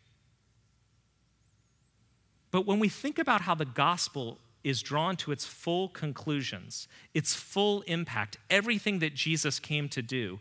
But 2.54 2.66
when 2.66 2.78
we 2.78 2.88
think 2.88 3.18
about 3.18 3.40
how 3.40 3.56
the 3.56 3.64
gospel 3.64 4.38
is 4.62 4.80
drawn 4.80 5.16
to 5.16 5.32
its 5.32 5.44
full 5.44 5.88
conclusions, 5.88 6.86
its 7.12 7.34
full 7.34 7.82
impact, 7.88 8.36
everything 8.48 9.00
that 9.00 9.12
Jesus 9.12 9.58
came 9.58 9.88
to 9.88 10.00
do, 10.00 10.38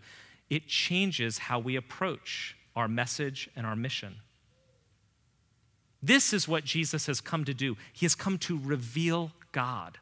it 0.48 0.68
changes 0.68 1.40
how 1.40 1.58
we 1.58 1.76
approach 1.76 2.56
our 2.76 2.88
message 2.88 3.50
and 3.56 3.66
our 3.66 3.76
mission. 3.76 4.18
This 6.04 6.34
is 6.34 6.48
what 6.48 6.66
Jesus 6.66 7.08
has 7.08 7.20
come 7.20 7.46
to 7.46 7.54
do. 7.56 7.78
He 7.92 8.06
has 8.06 8.14
come 8.14 8.38
to 8.38 8.60
reveal 8.60 9.32
God. 9.52 9.98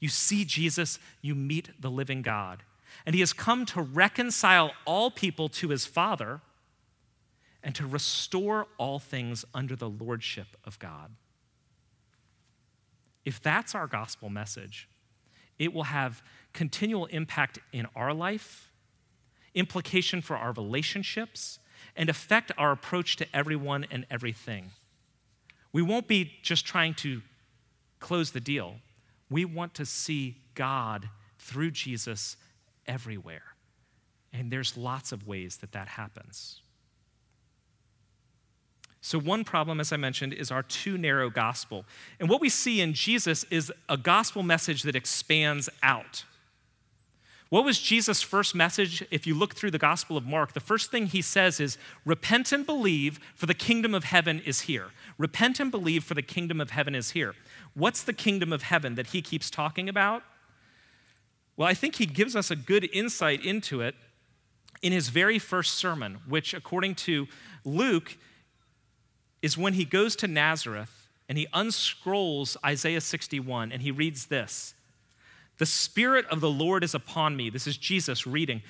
You 0.00 0.08
see 0.08 0.46
Jesus, 0.46 0.98
you 1.20 1.34
meet 1.34 1.78
the 1.78 1.90
living 1.90 2.22
God. 2.22 2.62
And 3.04 3.14
he 3.14 3.20
has 3.20 3.34
come 3.34 3.66
to 3.66 3.82
reconcile 3.82 4.70
all 4.86 5.10
people 5.10 5.50
to 5.50 5.68
his 5.68 5.84
Father 5.84 6.40
and 7.62 7.74
to 7.74 7.86
restore 7.86 8.66
all 8.78 8.98
things 8.98 9.44
under 9.54 9.76
the 9.76 9.88
lordship 9.88 10.48
of 10.64 10.78
God. 10.78 11.12
If 13.24 13.40
that's 13.40 13.74
our 13.74 13.86
gospel 13.86 14.28
message, 14.28 14.88
it 15.58 15.72
will 15.72 15.84
have 15.84 16.22
continual 16.52 17.06
impact 17.06 17.58
in 17.72 17.86
our 17.94 18.12
life, 18.12 18.72
implication 19.54 20.20
for 20.20 20.36
our 20.36 20.52
relationships, 20.52 21.58
and 21.94 22.08
affect 22.08 22.50
our 22.58 22.72
approach 22.72 23.16
to 23.16 23.26
everyone 23.36 23.86
and 23.90 24.06
everything. 24.10 24.70
We 25.72 25.82
won't 25.82 26.08
be 26.08 26.32
just 26.42 26.66
trying 26.66 26.94
to 26.94 27.22
close 28.00 28.32
the 28.32 28.40
deal. 28.40 28.76
We 29.30 29.44
want 29.44 29.74
to 29.74 29.86
see 29.86 30.38
God 30.54 31.08
through 31.38 31.70
Jesus 31.70 32.36
everywhere. 32.86 33.42
And 34.32 34.50
there's 34.50 34.76
lots 34.76 35.12
of 35.12 35.26
ways 35.26 35.58
that 35.58 35.72
that 35.72 35.88
happens. 35.88 36.60
So, 39.04 39.18
one 39.18 39.42
problem, 39.42 39.80
as 39.80 39.92
I 39.92 39.96
mentioned, 39.96 40.32
is 40.32 40.52
our 40.52 40.62
too 40.62 40.96
narrow 40.96 41.28
gospel. 41.28 41.84
And 42.20 42.30
what 42.30 42.40
we 42.40 42.48
see 42.48 42.80
in 42.80 42.94
Jesus 42.94 43.44
is 43.50 43.72
a 43.88 43.96
gospel 43.96 44.44
message 44.44 44.84
that 44.84 44.94
expands 44.94 45.68
out. 45.82 46.24
What 47.48 47.64
was 47.64 47.80
Jesus' 47.80 48.22
first 48.22 48.54
message? 48.54 49.04
If 49.10 49.26
you 49.26 49.34
look 49.34 49.54
through 49.54 49.72
the 49.72 49.78
Gospel 49.78 50.16
of 50.16 50.24
Mark, 50.24 50.52
the 50.52 50.60
first 50.60 50.92
thing 50.92 51.06
he 51.06 51.20
says 51.20 51.58
is, 51.58 51.78
Repent 52.06 52.52
and 52.52 52.64
believe, 52.64 53.18
for 53.34 53.46
the 53.46 53.54
kingdom 53.54 53.92
of 53.92 54.04
heaven 54.04 54.40
is 54.46 54.62
here. 54.62 54.86
Repent 55.18 55.58
and 55.58 55.70
believe, 55.70 56.04
for 56.04 56.14
the 56.14 56.22
kingdom 56.22 56.60
of 56.60 56.70
heaven 56.70 56.94
is 56.94 57.10
here. 57.10 57.34
What's 57.74 58.04
the 58.04 58.12
kingdom 58.12 58.52
of 58.52 58.62
heaven 58.62 58.94
that 58.94 59.08
he 59.08 59.20
keeps 59.20 59.50
talking 59.50 59.88
about? 59.88 60.22
Well, 61.56 61.68
I 61.68 61.74
think 61.74 61.96
he 61.96 62.06
gives 62.06 62.36
us 62.36 62.52
a 62.52 62.56
good 62.56 62.88
insight 62.92 63.44
into 63.44 63.80
it 63.80 63.96
in 64.80 64.92
his 64.92 65.08
very 65.08 65.40
first 65.40 65.74
sermon, 65.74 66.20
which, 66.28 66.54
according 66.54 66.94
to 66.94 67.26
Luke, 67.64 68.16
is 69.42 69.58
when 69.58 69.74
he 69.74 69.84
goes 69.84 70.16
to 70.16 70.28
Nazareth 70.28 71.08
and 71.28 71.36
he 71.36 71.46
unscrolls 71.52 72.56
Isaiah 72.64 73.00
61 73.00 73.72
and 73.72 73.82
he 73.82 73.90
reads 73.90 74.26
this 74.26 74.74
the 75.58 75.66
Spirit 75.66 76.26
of 76.26 76.40
the 76.40 76.50
Lord 76.50 76.82
is 76.82 76.94
upon 76.94 77.36
me. 77.36 77.50
This 77.50 77.66
is 77.66 77.76
Jesus 77.76 78.26
reading 78.26 78.62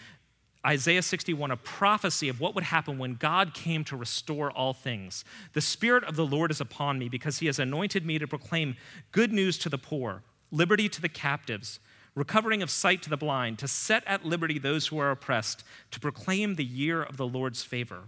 Isaiah 0.64 1.02
61, 1.02 1.50
a 1.50 1.56
prophecy 1.56 2.28
of 2.28 2.40
what 2.40 2.54
would 2.54 2.64
happen 2.64 2.96
when 2.96 3.14
God 3.14 3.52
came 3.52 3.82
to 3.84 3.96
restore 3.96 4.50
all 4.50 4.72
things. 4.72 5.24
The 5.54 5.60
Spirit 5.60 6.04
of 6.04 6.14
the 6.14 6.26
Lord 6.26 6.50
is 6.50 6.60
upon 6.60 6.98
me 6.98 7.08
because 7.08 7.38
he 7.38 7.46
has 7.46 7.58
anointed 7.58 8.06
me 8.06 8.18
to 8.18 8.28
proclaim 8.28 8.76
good 9.10 9.32
news 9.32 9.58
to 9.58 9.68
the 9.68 9.78
poor, 9.78 10.22
liberty 10.52 10.88
to 10.88 11.00
the 11.00 11.08
captives, 11.08 11.80
recovering 12.14 12.62
of 12.62 12.70
sight 12.70 13.02
to 13.02 13.10
the 13.10 13.16
blind, 13.16 13.58
to 13.58 13.68
set 13.68 14.04
at 14.06 14.24
liberty 14.24 14.58
those 14.58 14.86
who 14.88 14.98
are 14.98 15.10
oppressed, 15.10 15.64
to 15.90 15.98
proclaim 15.98 16.54
the 16.54 16.64
year 16.64 17.02
of 17.02 17.16
the 17.16 17.26
Lord's 17.26 17.64
favor. 17.64 18.04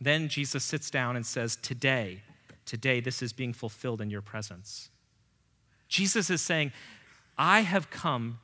Then 0.00 0.28
Jesus 0.28 0.64
sits 0.64 0.90
down 0.90 1.16
and 1.16 1.26
says, 1.26 1.56
Today, 1.56 2.22
today, 2.64 3.00
this 3.00 3.22
is 3.22 3.32
being 3.32 3.52
fulfilled 3.52 4.00
in 4.00 4.10
your 4.10 4.22
presence. 4.22 4.90
Jesus 5.88 6.30
is 6.30 6.42
saying, 6.42 6.72
I 7.36 7.60
have 7.60 7.90
come 7.90 8.38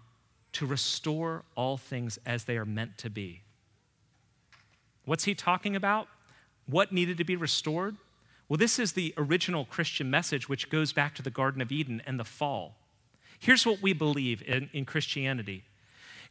to 0.52 0.66
restore 0.66 1.44
all 1.56 1.76
things 1.76 2.18
as 2.24 2.44
they 2.44 2.56
are 2.56 2.64
meant 2.64 2.96
to 2.98 3.10
be. 3.10 3.42
What's 5.04 5.24
he 5.24 5.34
talking 5.34 5.76
about? 5.76 6.08
What 6.66 6.92
needed 6.92 7.18
to 7.18 7.24
be 7.24 7.36
restored? 7.36 7.96
Well, 8.48 8.56
this 8.56 8.78
is 8.78 8.92
the 8.92 9.12
original 9.16 9.64
Christian 9.64 10.10
message, 10.10 10.48
which 10.48 10.70
goes 10.70 10.92
back 10.92 11.14
to 11.16 11.22
the 11.22 11.30
Garden 11.30 11.60
of 11.60 11.72
Eden 11.72 12.02
and 12.06 12.18
the 12.18 12.24
fall. 12.24 12.76
Here's 13.38 13.66
what 13.66 13.82
we 13.82 13.92
believe 13.92 14.42
in, 14.46 14.70
in 14.72 14.84
Christianity 14.84 15.64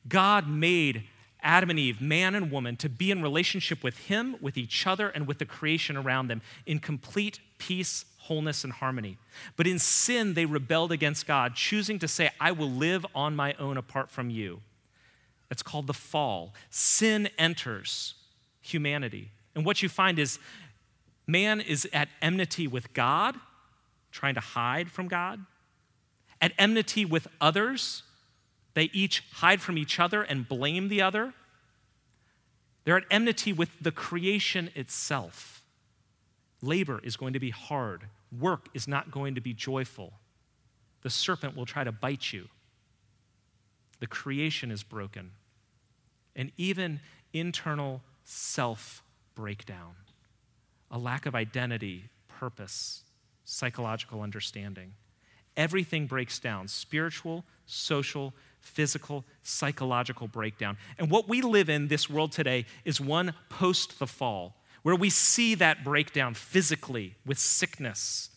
God 0.08 0.48
made 0.48 1.04
Adam 1.44 1.70
and 1.70 1.78
Eve, 1.78 2.02
man 2.02 2.34
and 2.34 2.50
woman, 2.50 2.76
to 2.78 2.90
be 2.90 3.12
in 3.12 3.22
relationship 3.22 3.84
with 3.84 3.98
Him, 3.98 4.38
with 4.42 4.58
each 4.58 4.88
other, 4.88 5.10
and 5.10 5.28
with 5.28 5.38
the 5.38 5.46
creation 5.46 5.98
around 5.98 6.28
them 6.28 6.42
in 6.66 6.80
complete 6.80 7.40
peace, 7.58 8.06
wholeness, 8.18 8.64
and 8.64 8.74
harmony. 8.74 9.18
But 9.58 9.68
in 9.68 9.80
sin, 9.80 10.34
they 10.34 10.46
rebelled 10.46 10.92
against 10.92 11.28
God, 11.28 11.56
choosing 11.56 12.00
to 12.00 12.08
say, 12.08 12.30
I 12.40 12.52
will 12.52 12.70
live 12.70 13.06
on 13.14 13.36
my 13.36 13.54
own 13.60 13.78
apart 13.78 14.10
from 14.10 14.30
you. 14.30 14.62
That's 15.50 15.62
called 15.62 15.88
the 15.88 15.94
fall. 15.94 16.54
Sin 16.70 17.30
enters 17.38 18.16
humanity. 18.62 19.30
And 19.56 19.66
what 19.66 19.84
you 19.84 19.90
find 19.90 20.18
is 20.18 20.40
man 21.28 21.62
is 21.62 21.88
at 21.94 22.10
enmity 22.22 22.68
with 22.68 22.94
God, 22.94 23.36
trying 24.12 24.34
to 24.36 24.42
hide 24.42 24.90
from 24.90 25.08
God, 25.08 25.46
at 26.42 26.54
enmity 26.58 27.06
with 27.06 27.28
others. 27.40 28.04
They 28.74 28.90
each 28.94 29.24
hide 29.34 29.62
from 29.62 29.78
each 29.78 30.00
other 30.00 30.24
and 30.24 30.48
blame 30.48 30.88
the 30.88 31.02
other. 31.02 31.34
They're 32.84 32.98
at 32.98 33.04
enmity 33.12 33.54
with 33.54 33.70
the 33.80 33.92
creation 33.92 34.70
itself. 34.76 35.64
Labor 36.62 37.00
is 37.04 37.18
going 37.18 37.34
to 37.34 37.40
be 37.40 37.50
hard, 37.52 38.06
work 38.38 38.68
is 38.74 38.88
not 38.88 39.12
going 39.12 39.36
to 39.36 39.42
be 39.42 39.54
joyful. 39.54 40.14
The 41.02 41.10
serpent 41.10 41.56
will 41.56 41.66
try 41.66 41.84
to 41.84 41.92
bite 41.92 42.32
you. 42.32 42.48
The 44.00 44.08
creation 44.08 44.72
is 44.72 44.84
broken. 44.84 45.32
And 46.36 46.52
even 46.58 47.02
internal 47.34 48.02
self 48.24 49.04
breakdown, 49.36 49.96
a 50.90 50.98
lack 50.98 51.26
of 51.26 51.36
identity, 51.36 52.06
purpose, 52.28 53.04
psychological 53.44 54.22
understanding. 54.22 54.94
Everything 55.56 56.08
breaks 56.08 56.40
down 56.40 56.68
spiritual, 56.68 57.44
social, 57.66 58.34
physical, 58.64 59.24
psychological 59.44 60.28
breakdown. 60.28 60.78
And 60.98 61.12
what 61.12 61.30
we 61.30 61.42
live 61.42 61.70
in 61.70 61.90
this 61.90 62.10
world 62.10 62.32
today 62.32 62.66
is 62.86 63.00
one 63.00 63.34
post 63.50 64.00
the 64.00 64.08
fall 64.08 64.56
where 64.82 64.96
we 64.96 65.10
see 65.10 65.56
that 65.56 65.84
breakdown 65.84 66.34
physically 66.34 67.16
with 67.26 67.40
sickness, 67.40 68.30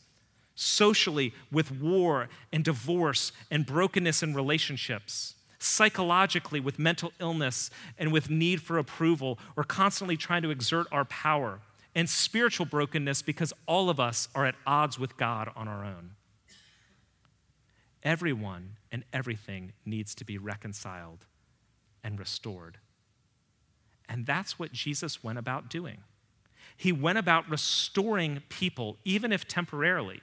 socially 0.55 1.35
with 1.51 1.73
war 1.73 2.29
and 2.53 2.65
divorce 2.65 3.33
and 3.51 3.67
brokenness 3.67 4.23
in 4.23 4.35
relationships, 4.35 5.35
psychologically 5.59 6.61
with 6.61 6.79
mental 6.79 7.13
illness 7.21 7.71
and 7.99 8.13
with 8.13 8.31
need 8.31 8.63
for 8.63 8.79
approval 8.79 9.39
or 9.57 9.65
constantly 9.65 10.17
trying 10.17 10.43
to 10.43 10.51
exert 10.51 10.87
our 10.93 11.05
power, 11.05 11.61
and 11.95 12.09
spiritual 12.11 12.67
brokenness 12.67 13.23
because 13.23 13.53
all 13.67 13.89
of 13.89 13.99
us 13.99 14.29
are 14.35 14.45
at 14.45 14.55
odds 14.67 14.99
with 14.99 15.17
God 15.17 15.51
on 15.57 15.67
our 15.67 15.85
own. 15.85 16.11
Everyone 18.03 18.77
and 18.97 19.05
everything 19.13 19.75
needs 19.85 20.15
to 20.15 20.25
be 20.25 20.39
reconciled 20.39 21.27
and 22.03 22.19
restored. 22.19 22.79
And 24.09 24.25
that's 24.25 24.59
what 24.59 24.73
Jesus 24.73 25.23
went 25.23 25.39
about 25.39 25.69
doing. 25.69 25.99
He 26.79 26.93
went 26.93 27.19
about 27.19 27.47
restoring 27.51 28.43
people, 28.49 28.97
even 29.05 29.33
if 29.33 29.47
temporarily, 29.47 30.23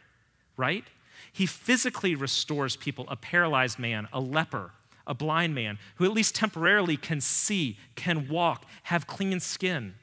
right? 0.58 0.86
He 1.32 1.46
physically 1.46 2.16
restores 2.16 2.76
people 2.76 3.06
a 3.10 3.16
paralyzed 3.16 3.78
man, 3.78 4.08
a 4.12 4.20
leper, 4.20 4.72
a 5.06 5.14
blind 5.14 5.54
man, 5.54 5.78
who 5.98 6.06
at 6.06 6.12
least 6.12 6.34
temporarily 6.34 6.98
can 6.98 7.22
see, 7.22 7.78
can 7.94 8.28
walk, 8.28 8.66
have 8.84 9.06
clean 9.06 9.40
skin. 9.40 9.94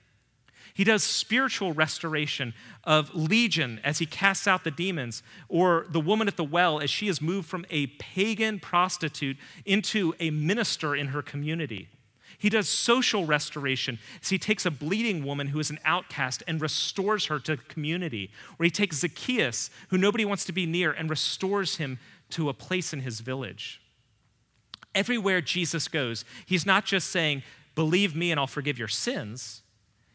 He 0.81 0.85
does 0.85 1.03
spiritual 1.03 1.75
restoration 1.75 2.55
of 2.85 3.14
Legion 3.14 3.83
as 3.85 3.99
he 3.99 4.07
casts 4.07 4.49
out 4.49 4.64
the 4.64 4.71
demons, 4.71 5.23
or 5.47 5.85
the 5.90 6.01
woman 6.01 6.27
at 6.27 6.38
the 6.38 6.43
well 6.43 6.81
as 6.81 6.88
she 6.88 7.07
is 7.07 7.21
moved 7.21 7.51
from 7.51 7.66
a 7.69 7.88
pagan 7.99 8.59
prostitute 8.59 9.37
into 9.66 10.14
a 10.21 10.31
minister 10.31 10.97
in 10.97 11.09
her 11.09 11.21
community. 11.21 11.90
He 12.38 12.49
does 12.49 12.66
social 12.66 13.27
restoration. 13.27 13.99
So 14.23 14.31
he 14.31 14.38
takes 14.38 14.64
a 14.64 14.71
bleeding 14.71 15.23
woman 15.23 15.49
who 15.49 15.61
is 15.61 15.69
an 15.69 15.81
outcast 15.85 16.43
and 16.49 16.62
restores 16.62 17.27
her 17.27 17.38
to 17.40 17.59
community. 17.59 18.31
Or 18.59 18.64
he 18.64 18.71
takes 18.71 19.01
Zacchaeus, 19.01 19.69
who 19.90 19.99
nobody 19.99 20.25
wants 20.25 20.47
to 20.47 20.53
be 20.53 20.64
near, 20.64 20.93
and 20.93 21.11
restores 21.11 21.77
him 21.77 21.99
to 22.31 22.49
a 22.49 22.55
place 22.55 22.95
in 22.95 23.01
his 23.01 23.21
village. 23.21 23.83
Everywhere 24.95 25.43
Jesus 25.43 25.88
goes, 25.88 26.25
he's 26.47 26.64
not 26.64 26.87
just 26.87 27.09
saying, 27.09 27.43
Believe 27.75 28.16
me 28.16 28.31
and 28.31 28.40
I'll 28.40 28.47
forgive 28.47 28.79
your 28.79 28.88
sins. 28.88 29.61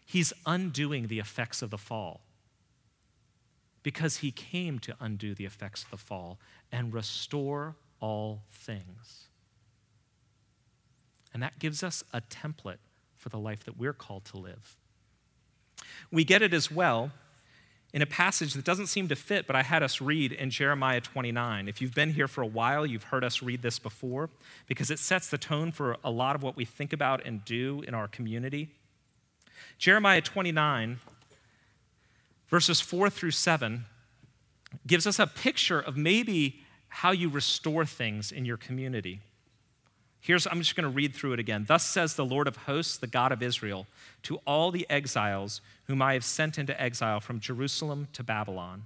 He's 0.06 0.32
undoing 0.46 1.08
the 1.08 1.20
effects 1.20 1.62
of 1.62 1.72
the 1.72 1.78
fall. 1.78 2.22
Because 3.84 4.18
he 4.18 4.32
came 4.32 4.80
to 4.80 4.96
undo 5.00 5.36
the 5.36 5.46
effects 5.46 5.84
of 5.84 5.92
the 5.92 5.98
fall 5.98 6.40
and 6.72 6.94
restore 6.94 7.76
all 8.00 8.44
things. 8.50 9.26
And 11.34 11.44
that 11.44 11.60
gives 11.60 11.84
us 11.84 12.04
a 12.14 12.22
template 12.22 12.78
for 13.18 13.30
the 13.30 13.38
life 13.38 13.64
that 13.66 13.78
we're 13.78 13.94
called 13.94 14.26
to 14.26 14.38
live. 14.38 14.78
We 16.12 16.24
get 16.24 16.42
it 16.42 16.54
as 16.54 16.72
well 16.72 17.12
in 17.94 18.02
a 18.02 18.06
passage 18.06 18.54
that 18.54 18.66
doesn't 18.66 18.88
seem 18.88 19.08
to 19.08 19.16
fit, 19.16 19.48
but 19.48 19.56
I 19.56 19.64
had 19.64 19.82
us 19.82 20.02
read 20.02 20.32
in 20.32 20.50
Jeremiah 20.50 21.02
29. 21.02 21.68
If 21.68 21.82
you've 21.82 21.94
been 21.94 22.12
here 22.12 22.28
for 22.28 22.42
a 22.42 22.48
while, 22.48 22.86
you've 22.86 23.06
heard 23.06 23.24
us 23.24 23.42
read 23.42 23.62
this 23.62 23.80
before 23.80 24.30
because 24.68 24.92
it 24.92 25.00
sets 25.00 25.30
the 25.30 25.38
tone 25.38 25.72
for 25.72 25.98
a 26.04 26.12
lot 26.12 26.36
of 26.36 26.44
what 26.44 26.56
we 26.56 26.66
think 26.66 26.92
about 26.92 27.26
and 27.26 27.44
do 27.46 27.84
in 27.88 27.94
our 27.94 28.08
community. 28.08 28.70
Jeremiah 29.78 30.22
29, 30.22 31.00
verses 32.48 32.82
4 32.82 33.10
through 33.10 33.32
7, 33.32 33.86
gives 34.88 35.08
us 35.08 35.20
a 35.20 35.28
picture 35.28 35.80
of 35.80 35.98
maybe 35.98 36.62
how 36.88 37.12
you 37.12 37.30
restore 37.30 37.86
things 37.86 38.32
in 38.32 38.46
your 38.46 38.58
community. 38.58 39.22
Here's, 40.20 40.48
I'm 40.48 40.60
just 40.60 40.76
going 40.76 40.90
to 40.90 40.96
read 40.96 41.14
through 41.14 41.34
it 41.34 41.40
again. 41.40 41.66
Thus 41.68 41.86
says 41.86 42.16
the 42.16 42.26
Lord 42.26 42.48
of 42.48 42.58
hosts, 42.58 42.98
the 42.98 43.06
God 43.06 43.32
of 43.32 43.44
Israel, 43.44 43.86
to 44.24 44.38
all 44.48 44.72
the 44.72 44.88
exiles 44.90 45.62
whom 45.84 46.02
I 46.02 46.14
have 46.14 46.24
sent 46.24 46.58
into 46.58 46.80
exile 46.82 47.20
from 47.20 47.40
Jerusalem 47.40 48.08
to 48.14 48.24
Babylon. 48.24 48.86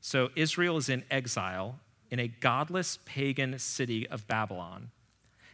So 0.00 0.30
Israel 0.34 0.78
is 0.78 0.88
in 0.88 1.04
exile 1.10 1.78
in 2.10 2.18
a 2.18 2.28
godless 2.28 2.98
pagan 3.04 3.58
city 3.58 4.08
of 4.08 4.26
Babylon. 4.26 4.90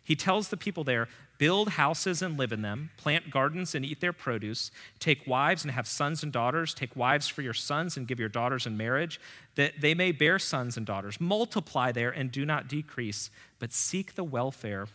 He 0.06 0.14
tells 0.14 0.48
the 0.48 0.56
people 0.56 0.84
there 0.84 1.08
build 1.36 1.70
houses 1.70 2.22
and 2.22 2.38
live 2.38 2.52
in 2.52 2.62
them, 2.62 2.90
plant 2.96 3.28
gardens 3.28 3.74
and 3.74 3.84
eat 3.84 4.00
their 4.00 4.12
produce, 4.12 4.70
take 5.00 5.26
wives 5.26 5.64
and 5.64 5.72
have 5.72 5.88
sons 5.88 6.22
and 6.22 6.32
daughters, 6.32 6.72
take 6.72 6.94
wives 6.94 7.26
for 7.26 7.42
your 7.42 7.52
sons 7.52 7.96
and 7.96 8.06
give 8.06 8.20
your 8.20 8.28
daughters 8.28 8.66
in 8.66 8.76
marriage, 8.76 9.20
that 9.56 9.80
they 9.80 9.94
may 9.94 10.12
bear 10.12 10.38
sons 10.38 10.76
and 10.76 10.86
daughters. 10.86 11.20
Multiply 11.20 11.90
there 11.90 12.10
and 12.10 12.30
do 12.30 12.46
not 12.46 12.68
decrease, 12.68 13.30
but 13.58 13.72
seek 13.72 14.14
the 14.14 14.22
welfare 14.22 14.86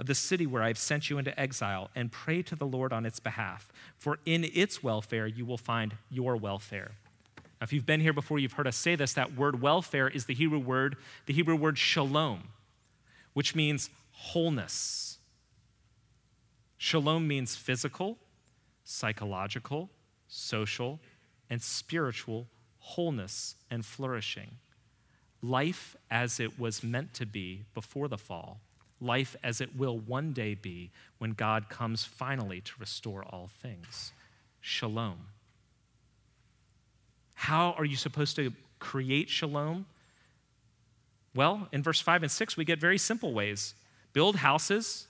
of 0.00 0.06
the 0.06 0.16
city 0.16 0.46
where 0.48 0.64
I 0.64 0.68
have 0.68 0.78
sent 0.78 1.10
you 1.10 1.18
into 1.18 1.38
exile 1.38 1.88
and 1.94 2.10
pray 2.10 2.42
to 2.42 2.56
the 2.56 2.66
Lord 2.66 2.92
on 2.92 3.06
its 3.06 3.20
behalf, 3.20 3.70
for 3.96 4.18
in 4.26 4.44
its 4.52 4.82
welfare 4.82 5.28
you 5.28 5.46
will 5.46 5.58
find 5.58 5.94
your 6.10 6.36
welfare. 6.36 6.90
Now, 7.36 7.64
if 7.64 7.72
you've 7.72 7.86
been 7.86 8.00
here 8.00 8.12
before, 8.12 8.40
you've 8.40 8.54
heard 8.54 8.66
us 8.66 8.76
say 8.76 8.96
this 8.96 9.12
that 9.12 9.36
word 9.36 9.62
welfare 9.62 10.08
is 10.08 10.26
the 10.26 10.34
Hebrew 10.34 10.58
word, 10.58 10.96
the 11.26 11.34
Hebrew 11.34 11.54
word 11.54 11.78
shalom 11.78 12.48
which 13.32 13.54
means 13.54 13.90
wholeness. 14.20 15.18
Shalom 16.76 17.26
means 17.26 17.56
physical, 17.56 18.18
psychological, 18.84 19.88
social, 20.28 21.00
and 21.48 21.60
spiritual 21.60 22.46
wholeness 22.78 23.56
and 23.70 23.84
flourishing. 23.84 24.50
Life 25.42 25.96
as 26.10 26.38
it 26.38 26.60
was 26.60 26.84
meant 26.84 27.14
to 27.14 27.24
be 27.24 27.64
before 27.72 28.08
the 28.08 28.18
fall, 28.18 28.60
life 29.00 29.36
as 29.42 29.60
it 29.60 29.74
will 29.74 29.98
one 29.98 30.32
day 30.32 30.54
be 30.54 30.90
when 31.18 31.32
God 31.32 31.70
comes 31.70 32.04
finally 32.04 32.60
to 32.60 32.72
restore 32.78 33.24
all 33.24 33.48
things. 33.62 34.12
Shalom. 34.60 35.18
How 37.34 37.72
are 37.72 37.86
you 37.86 37.96
supposed 37.96 38.36
to 38.36 38.52
create 38.78 39.30
shalom? 39.30 39.86
Well, 41.34 41.68
in 41.72 41.82
verse 41.82 42.00
5 42.00 42.22
and 42.22 42.30
6, 42.30 42.56
we 42.58 42.66
get 42.66 42.78
very 42.78 42.98
simple 42.98 43.32
ways 43.32 43.74
build 44.12 44.36
houses, 44.36 45.06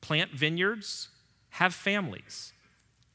plant 0.00 0.32
vineyards, 0.32 1.08
have 1.50 1.74
families, 1.74 2.52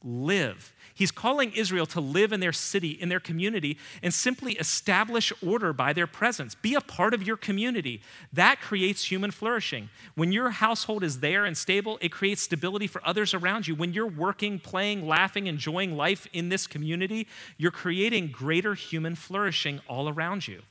live. 0.02 0.74
He's 0.94 1.10
calling 1.10 1.52
Israel 1.52 1.86
to 1.86 2.00
live 2.00 2.32
in 2.32 2.40
their 2.40 2.52
city, 2.52 2.90
in 2.90 3.08
their 3.08 3.20
community, 3.20 3.78
and 4.02 4.12
simply 4.12 4.54
establish 4.54 5.32
order 5.44 5.72
by 5.72 5.92
their 5.92 6.06
presence. 6.06 6.54
Be 6.54 6.74
a 6.74 6.80
part 6.80 7.14
of 7.14 7.26
your 7.26 7.36
community. 7.36 8.00
That 8.32 8.60
creates 8.60 9.10
human 9.10 9.30
flourishing. 9.30 9.90
When 10.14 10.32
your 10.32 10.50
household 10.50 11.04
is 11.04 11.20
there 11.20 11.44
and 11.44 11.56
stable, 11.56 11.98
it 12.00 12.10
creates 12.10 12.42
stability 12.42 12.86
for 12.86 13.00
others 13.04 13.34
around 13.34 13.68
you. 13.68 13.74
When 13.74 13.92
you're 13.92 14.06
working, 14.06 14.58
playing, 14.58 15.06
laughing, 15.06 15.46
enjoying 15.46 15.96
life 15.96 16.26
in 16.32 16.48
this 16.48 16.66
community, 16.66 17.26
you're 17.56 17.70
creating 17.70 18.30
greater 18.30 18.74
human 18.74 19.14
flourishing 19.14 19.80
all 19.88 20.08
around 20.08 20.48
you. 20.48 20.62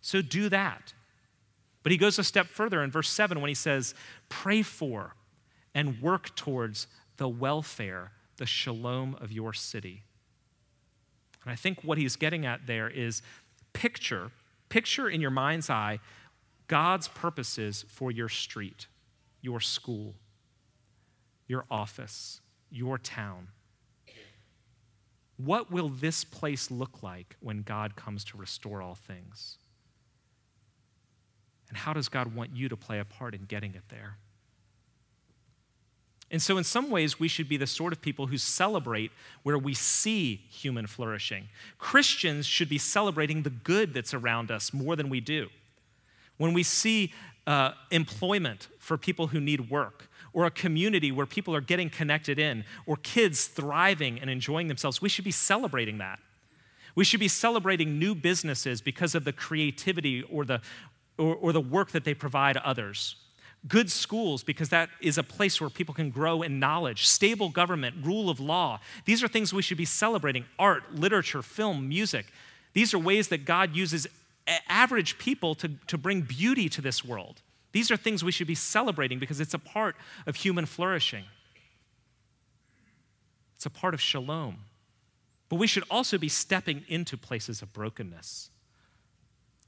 So 0.00 0.20
do 0.20 0.48
that. 0.48 0.92
But 1.82 1.92
he 1.92 1.98
goes 1.98 2.18
a 2.18 2.24
step 2.24 2.46
further 2.46 2.82
in 2.82 2.90
verse 2.90 3.08
7 3.08 3.40
when 3.40 3.48
he 3.48 3.54
says, 3.54 3.94
Pray 4.28 4.62
for 4.62 5.14
and 5.74 6.00
work 6.00 6.34
towards 6.36 6.86
the 7.16 7.28
welfare 7.28 8.12
the 8.36 8.46
shalom 8.46 9.16
of 9.20 9.30
your 9.32 9.52
city. 9.52 10.04
And 11.44 11.52
I 11.52 11.56
think 11.56 11.82
what 11.82 11.98
he's 11.98 12.16
getting 12.16 12.46
at 12.46 12.66
there 12.66 12.88
is 12.88 13.22
picture, 13.72 14.30
picture 14.68 15.08
in 15.08 15.20
your 15.20 15.30
mind's 15.30 15.70
eye 15.70 15.98
God's 16.68 17.08
purposes 17.08 17.84
for 17.88 18.10
your 18.10 18.28
street, 18.28 18.86
your 19.42 19.60
school, 19.60 20.14
your 21.46 21.66
office, 21.70 22.40
your 22.70 22.96
town. 22.96 23.48
What 25.36 25.70
will 25.70 25.88
this 25.88 26.24
place 26.24 26.70
look 26.70 27.02
like 27.02 27.36
when 27.40 27.62
God 27.62 27.94
comes 27.96 28.24
to 28.24 28.38
restore 28.38 28.80
all 28.80 28.94
things? 28.94 29.58
And 31.72 31.78
how 31.78 31.94
does 31.94 32.10
God 32.10 32.34
want 32.34 32.54
you 32.54 32.68
to 32.68 32.76
play 32.76 32.98
a 32.98 33.04
part 33.06 33.34
in 33.34 33.44
getting 33.44 33.74
it 33.74 33.84
there? 33.88 34.18
And 36.30 36.42
so, 36.42 36.58
in 36.58 36.64
some 36.64 36.90
ways, 36.90 37.18
we 37.18 37.28
should 37.28 37.48
be 37.48 37.56
the 37.56 37.66
sort 37.66 37.94
of 37.94 38.02
people 38.02 38.26
who 38.26 38.36
celebrate 38.36 39.10
where 39.42 39.56
we 39.56 39.72
see 39.72 40.42
human 40.50 40.86
flourishing. 40.86 41.48
Christians 41.78 42.44
should 42.44 42.68
be 42.68 42.76
celebrating 42.76 43.42
the 43.42 43.48
good 43.48 43.94
that's 43.94 44.12
around 44.12 44.50
us 44.50 44.74
more 44.74 44.96
than 44.96 45.08
we 45.08 45.22
do. 45.22 45.48
When 46.36 46.52
we 46.52 46.62
see 46.62 47.14
uh, 47.46 47.70
employment 47.90 48.68
for 48.78 48.98
people 48.98 49.28
who 49.28 49.40
need 49.40 49.70
work, 49.70 50.10
or 50.34 50.44
a 50.44 50.50
community 50.50 51.10
where 51.10 51.24
people 51.24 51.56
are 51.56 51.62
getting 51.62 51.88
connected 51.88 52.38
in, 52.38 52.64
or 52.84 52.96
kids 52.96 53.46
thriving 53.46 54.20
and 54.20 54.28
enjoying 54.28 54.68
themselves, 54.68 55.00
we 55.00 55.08
should 55.08 55.24
be 55.24 55.30
celebrating 55.30 55.96
that. 55.96 56.18
We 56.94 57.04
should 57.04 57.20
be 57.20 57.28
celebrating 57.28 57.98
new 57.98 58.14
businesses 58.14 58.82
because 58.82 59.14
of 59.14 59.24
the 59.24 59.32
creativity 59.32 60.22
or 60.24 60.44
the, 60.44 60.60
or, 61.18 61.34
or 61.34 61.52
the 61.52 61.60
work 61.60 61.90
that 61.92 62.04
they 62.04 62.14
provide 62.14 62.56
others 62.58 63.16
good 63.68 63.90
schools 63.90 64.42
because 64.42 64.70
that 64.70 64.90
is 65.00 65.18
a 65.18 65.22
place 65.22 65.60
where 65.60 65.70
people 65.70 65.94
can 65.94 66.10
grow 66.10 66.42
in 66.42 66.58
knowledge, 66.58 67.06
stable 67.06 67.48
government, 67.48 67.94
rule 68.02 68.28
of 68.28 68.40
law. 68.40 68.80
These 69.04 69.22
are 69.22 69.28
things 69.28 69.52
we 69.52 69.62
should 69.62 69.76
be 69.76 69.84
celebrating 69.84 70.44
art, 70.58 70.94
literature, 70.94 71.42
film, 71.42 71.88
music. 71.88 72.26
These 72.72 72.92
are 72.94 72.98
ways 72.98 73.28
that 73.28 73.44
God 73.44 73.76
uses 73.76 74.06
average 74.68 75.18
people 75.18 75.54
to, 75.56 75.70
to 75.86 75.96
bring 75.96 76.22
beauty 76.22 76.68
to 76.70 76.80
this 76.80 77.04
world. 77.04 77.40
These 77.70 77.90
are 77.90 77.96
things 77.96 78.24
we 78.24 78.32
should 78.32 78.46
be 78.46 78.54
celebrating 78.54 79.18
because 79.18 79.40
it's 79.40 79.54
a 79.54 79.58
part 79.58 79.96
of 80.26 80.36
human 80.36 80.66
flourishing. 80.66 81.24
It's 83.56 83.66
a 83.66 83.70
part 83.70 83.94
of 83.94 84.00
shalom. 84.00 84.64
But 85.48 85.56
we 85.56 85.66
should 85.66 85.84
also 85.90 86.18
be 86.18 86.28
stepping 86.28 86.84
into 86.88 87.16
places 87.16 87.62
of 87.62 87.72
brokenness. 87.72 88.50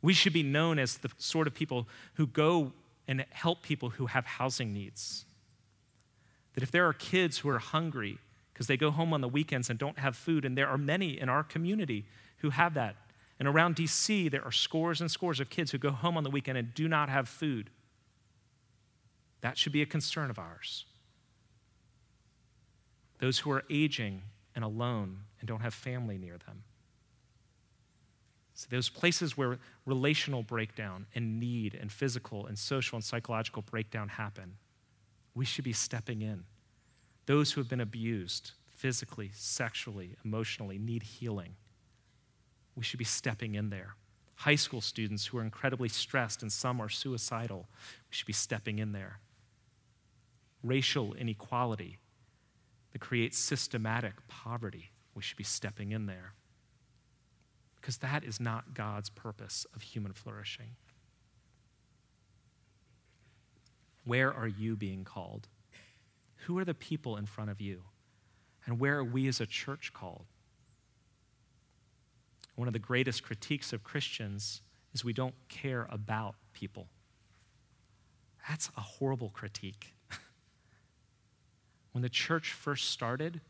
We 0.05 0.13
should 0.13 0.35
be 0.35 0.43
known 0.43 0.79
as 0.79 0.99
the 0.99 1.11
sort 1.17 1.47
of 1.47 1.55
people 1.55 1.89
who 2.17 2.27
go 2.27 2.73
and 3.09 3.25
help 3.31 3.63
people 3.63 3.89
who 3.89 4.05
have 4.05 4.27
housing 4.27 4.71
needs. 4.71 5.25
That 6.53 6.63
if 6.63 6.71
there 6.71 6.87
are 6.87 6.93
kids 6.93 7.39
who 7.39 7.49
are 7.49 7.59
hungry 7.59 8.19
because 8.53 8.67
they 8.67 8.77
go 8.77 8.91
home 8.91 9.15
on 9.15 9.23
the 9.23 9.29
weekends 9.29 9.71
and 9.71 9.79
don't 9.79 9.99
have 9.99 10.15
food, 10.15 10.45
and 10.45 10.59
there 10.59 10.69
are 10.69 10.77
many 10.77 11.19
in 11.19 11.31
our 11.31 11.43
community 11.43 12.05
who 12.39 12.51
have 12.51 12.75
that. 12.75 12.97
And 13.39 13.49
around 13.49 13.77
DC, 13.77 14.31
there 14.31 14.45
are 14.45 14.53
scores 14.53 15.01
and 15.01 15.11
scores 15.11 15.41
of 15.41 15.49
kids 15.49 15.71
who 15.71 15.79
go 15.79 15.91
home 15.91 16.19
on 16.19 16.23
the 16.23 16.29
weekend 16.29 16.59
and 16.59 16.75
do 16.75 16.87
not 16.87 17.09
have 17.09 17.27
food. 17.27 17.71
That 19.41 19.57
should 19.57 19.73
be 19.73 19.81
a 19.81 19.87
concern 19.87 20.29
of 20.29 20.39
ours. 20.39 20.85
Those 23.21 23.39
who 23.39 23.51
are 23.53 23.65
aging 23.71 24.21
and 24.55 24.67
alone 24.67 25.21
and 25.41 25.49
don't 25.49 25.63
have 25.63 25.73
family 25.73 26.19
near 26.19 26.37
them. 26.37 26.65
So 28.55 28.69
those 28.71 28.89
places 28.89 29.37
where 29.37 29.59
relational 29.85 30.45
breakdown 30.45 31.07
and 31.15 31.41
need 31.41 31.75
and 31.75 31.91
physical 31.91 32.47
and 32.47 32.57
social 32.57 32.97
and 32.97 33.05
psychological 33.05 33.63
breakdown 33.63 34.09
happen, 34.09 34.57
we 35.35 35.45
should 35.45 35.65
be 35.65 35.73
stepping 35.73 36.23
in. 36.23 36.45
Those 37.27 37.53
who 37.53 37.61
have 37.61 37.69
been 37.69 37.81
abused 37.81 38.53
physically, 38.69 39.31
sexually, 39.35 40.15
emotionally 40.25 40.79
need 40.79 41.03
healing. 41.03 41.57
We 42.77 42.85
should 42.85 42.99
be 42.99 43.05
stepping 43.05 43.57
in 43.57 43.71
there. 43.71 43.97
High 44.37 44.55
school 44.55 44.81
students 44.81 45.27
who 45.27 45.39
are 45.39 45.43
incredibly 45.43 45.89
stressed 45.89 46.43
and 46.43 46.53
some 46.53 46.81
are 46.81 46.89
suicidal, 46.89 47.67
we 48.09 48.15
should 48.15 48.27
be 48.27 48.33
stepping 48.33 48.79
in 48.79 48.93
there. 48.93 49.19
Racial 50.63 51.15
inequality 51.15 51.99
that 52.93 53.01
creates 53.01 53.37
systematic 53.37 54.15
poverty, 54.29 54.91
we 55.15 55.23
should 55.23 55.37
be 55.37 55.45
stepping 55.45 55.91
in 55.91 56.07
there 56.07 56.35
because 57.85 57.99
that 57.99 58.25
is 58.25 58.41
not 58.41 58.73
God's 58.73 59.11
purpose 59.11 59.67
of 59.75 59.83
human 59.83 60.15
flourishing. 60.15 60.71
Where 64.07 64.33
are 64.33 64.49
you 64.49 64.75
being 64.75 65.05
called? 65.05 65.49
Who 66.47 66.57
are 66.57 66.65
the 66.65 66.73
people 66.73 67.19
in 67.19 67.27
front 67.27 67.51
of 67.51 67.61
you? 67.61 67.83
And 68.65 68.81
where 68.81 68.97
are 68.97 69.05
we 69.05 69.29
as 69.29 69.39
a 69.39 69.45
church 69.45 69.93
called? 69.93 70.25
One 72.55 72.69
of 72.69 72.73
the 72.73 72.79
greatest 72.79 73.23
critiques 73.23 73.75
of 73.75 73.85
Christians 73.85 74.63
is 74.95 75.05
we 75.05 75.13
don't 75.13 75.35
care 75.51 75.87
about 75.91 76.37
people. 76.55 76.87
That's 78.49 78.71
a 78.79 78.81
horrible 78.81 79.29
critique. 79.29 79.93
when 81.93 82.01
the 82.01 82.09
church 82.09 82.55
first 82.55 82.89
started, 82.89 83.43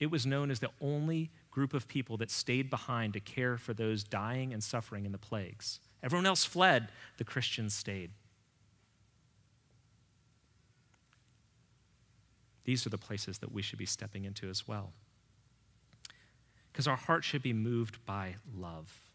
it 0.00 0.10
was 0.10 0.26
known 0.26 0.50
as 0.50 0.58
the 0.58 0.70
only 0.80 1.30
group 1.50 1.74
of 1.74 1.88
people 1.88 2.16
that 2.18 2.30
stayed 2.30 2.70
behind 2.70 3.12
to 3.14 3.20
care 3.20 3.56
for 3.56 3.74
those 3.74 4.04
dying 4.04 4.52
and 4.52 4.62
suffering 4.62 5.04
in 5.04 5.12
the 5.12 5.18
plagues. 5.18 5.80
Everyone 6.02 6.26
else 6.26 6.44
fled, 6.44 6.90
the 7.16 7.24
Christians 7.24 7.74
stayed. 7.74 8.10
These 12.64 12.86
are 12.86 12.90
the 12.90 12.98
places 12.98 13.38
that 13.38 13.50
we 13.50 13.62
should 13.62 13.78
be 13.78 13.86
stepping 13.86 14.24
into 14.24 14.48
as 14.50 14.68
well. 14.68 14.92
Because 16.70 16.86
our 16.86 16.96
heart 16.96 17.24
should 17.24 17.42
be 17.42 17.54
moved 17.54 18.04
by 18.04 18.36
love. 18.54 19.07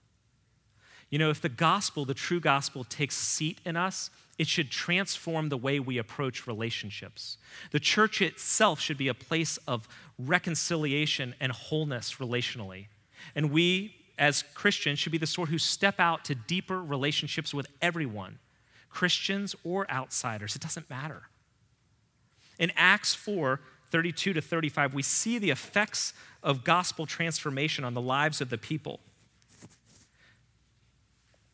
You 1.13 1.19
know, 1.19 1.29
if 1.29 1.41
the 1.41 1.47
gospel, 1.47 2.05
the 2.05 2.15
true 2.15 2.39
gospel, 2.39 2.83
takes 2.83 3.15
seat 3.15 3.61
in 3.63 3.77
us, 3.77 4.09
it 4.39 4.47
should 4.47 4.71
transform 4.71 5.49
the 5.49 5.57
way 5.57 5.79
we 5.79 5.99
approach 5.99 6.47
relationships. 6.47 7.37
The 7.69 7.79
church 7.79 8.19
itself 8.19 8.79
should 8.79 8.97
be 8.97 9.09
a 9.09 9.13
place 9.13 9.57
of 9.67 9.87
reconciliation 10.17 11.35
and 11.39 11.51
wholeness 11.51 12.15
relationally. 12.15 12.87
And 13.35 13.51
we, 13.51 13.93
as 14.17 14.43
Christians, 14.55 14.97
should 14.97 15.11
be 15.11 15.19
the 15.19 15.27
sort 15.27 15.49
who 15.49 15.59
step 15.59 15.99
out 15.99 16.25
to 16.25 16.33
deeper 16.33 16.81
relationships 16.81 17.53
with 17.53 17.67
everyone, 17.79 18.39
Christians 18.89 19.55
or 19.63 19.85
outsiders. 19.91 20.55
It 20.55 20.63
doesn't 20.63 20.89
matter. 20.89 21.29
In 22.57 22.71
Acts 22.75 23.13
4, 23.13 23.59
32 23.91 24.33
to 24.33 24.41
35, 24.41 24.95
we 24.95 25.03
see 25.03 25.37
the 25.37 25.51
effects 25.51 26.13
of 26.41 26.63
gospel 26.63 27.05
transformation 27.05 27.83
on 27.83 27.93
the 27.93 28.01
lives 28.01 28.41
of 28.41 28.49
the 28.49 28.57
people. 28.57 28.99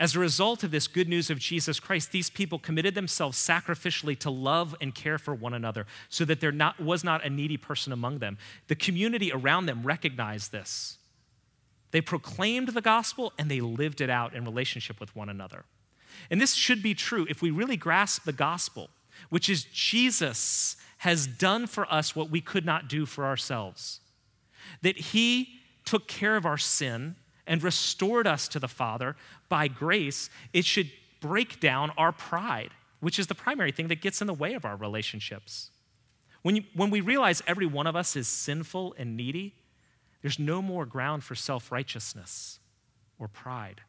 As 0.00 0.16
a 0.16 0.18
result 0.18 0.64
of 0.64 0.70
this 0.70 0.88
good 0.88 1.08
news 1.10 1.28
of 1.28 1.38
Jesus 1.38 1.78
Christ, 1.78 2.10
these 2.10 2.30
people 2.30 2.58
committed 2.58 2.94
themselves 2.94 3.36
sacrificially 3.36 4.18
to 4.20 4.30
love 4.30 4.74
and 4.80 4.94
care 4.94 5.18
for 5.18 5.34
one 5.34 5.52
another 5.52 5.86
so 6.08 6.24
that 6.24 6.40
there 6.40 6.50
not, 6.50 6.80
was 6.80 7.04
not 7.04 7.22
a 7.22 7.28
needy 7.28 7.58
person 7.58 7.92
among 7.92 8.18
them. 8.18 8.38
The 8.68 8.74
community 8.74 9.30
around 9.30 9.66
them 9.66 9.82
recognized 9.82 10.52
this. 10.52 10.96
They 11.90 12.00
proclaimed 12.00 12.68
the 12.68 12.80
gospel 12.80 13.34
and 13.38 13.50
they 13.50 13.60
lived 13.60 14.00
it 14.00 14.08
out 14.08 14.34
in 14.34 14.46
relationship 14.46 14.98
with 15.00 15.14
one 15.14 15.28
another. 15.28 15.66
And 16.30 16.40
this 16.40 16.54
should 16.54 16.82
be 16.82 16.94
true 16.94 17.26
if 17.28 17.42
we 17.42 17.50
really 17.50 17.76
grasp 17.76 18.24
the 18.24 18.32
gospel, 18.32 18.88
which 19.28 19.50
is 19.50 19.64
Jesus 19.64 20.76
has 20.98 21.26
done 21.26 21.66
for 21.66 21.90
us 21.92 22.16
what 22.16 22.30
we 22.30 22.40
could 22.40 22.64
not 22.64 22.88
do 22.88 23.04
for 23.04 23.26
ourselves. 23.26 24.00
That 24.80 24.96
he 24.96 25.60
took 25.84 26.08
care 26.08 26.36
of 26.36 26.46
our 26.46 26.58
sin 26.58 27.16
and 27.50 27.64
restored 27.64 28.28
us 28.28 28.46
to 28.46 28.60
the 28.60 28.68
Father 28.68 29.16
by 29.48 29.66
grace, 29.66 30.30
it 30.52 30.64
should 30.64 30.88
break 31.20 31.58
down 31.58 31.90
our 31.98 32.12
pride, 32.12 32.70
which 33.00 33.18
is 33.18 33.26
the 33.26 33.34
primary 33.34 33.72
thing 33.72 33.88
that 33.88 34.00
gets 34.00 34.20
in 34.20 34.28
the 34.28 34.32
way 34.32 34.54
of 34.54 34.64
our 34.64 34.76
relationships. 34.76 35.72
When, 36.42 36.54
you, 36.54 36.62
when 36.74 36.90
we 36.90 37.00
realize 37.00 37.42
every 37.48 37.66
one 37.66 37.88
of 37.88 37.96
us 37.96 38.14
is 38.14 38.28
sinful 38.28 38.94
and 38.96 39.16
needy, 39.16 39.56
there's 40.22 40.38
no 40.38 40.62
more 40.62 40.86
ground 40.86 41.24
for 41.24 41.34
self 41.34 41.72
righteousness 41.72 42.60
or 43.18 43.26
pride. 43.26 43.80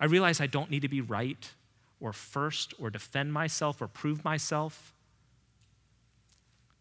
I 0.00 0.06
realize 0.06 0.40
I 0.40 0.48
don't 0.48 0.70
need 0.70 0.82
to 0.82 0.88
be 0.88 1.00
right 1.00 1.52
or 2.00 2.12
first 2.12 2.74
or 2.80 2.90
defend 2.90 3.32
myself 3.32 3.80
or 3.80 3.86
prove 3.86 4.24
myself. 4.24 4.92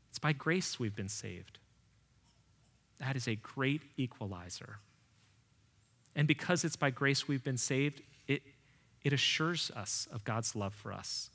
It's 0.09 0.19
by 0.19 0.33
grace 0.33 0.79
we've 0.79 0.95
been 0.95 1.09
saved. 1.09 1.59
That 2.99 3.15
is 3.15 3.27
a 3.27 3.35
great 3.35 3.83
equalizer. 3.97 4.79
And 6.15 6.27
because 6.27 6.63
it's 6.63 6.75
by 6.75 6.89
grace 6.89 7.27
we've 7.27 7.43
been 7.43 7.57
saved, 7.57 8.01
it, 8.27 8.41
it 9.03 9.11
assures 9.11 9.69
us 9.75 10.07
of 10.11 10.23
God's 10.23 10.55
love 10.55 10.73
for 10.73 10.93
us. 10.93 11.29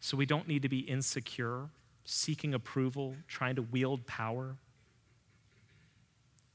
So 0.00 0.16
we 0.16 0.26
don't 0.26 0.48
need 0.48 0.62
to 0.62 0.68
be 0.68 0.80
insecure, 0.80 1.68
seeking 2.04 2.54
approval, 2.54 3.16
trying 3.26 3.56
to 3.56 3.62
wield 3.62 4.06
power. 4.06 4.56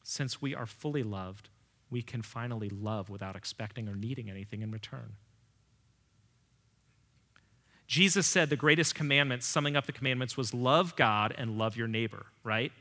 Since 0.03 0.41
we 0.41 0.55
are 0.55 0.65
fully 0.65 1.03
loved, 1.03 1.49
we 1.89 2.01
can 2.01 2.21
finally 2.21 2.69
love 2.69 3.09
without 3.09 3.35
expecting 3.35 3.87
or 3.87 3.95
needing 3.95 4.29
anything 4.29 4.61
in 4.61 4.71
return. 4.71 5.13
Jesus 7.85 8.25
said 8.25 8.49
the 8.49 8.55
greatest 8.55 8.95
commandment, 8.95 9.43
summing 9.43 9.75
up 9.75 9.85
the 9.85 9.91
commandments, 9.91 10.35
was 10.35 10.53
love 10.53 10.95
God 10.95 11.35
and 11.37 11.57
love 11.57 11.77
your 11.77 11.87
neighbor, 11.87 12.25
right? 12.43 12.71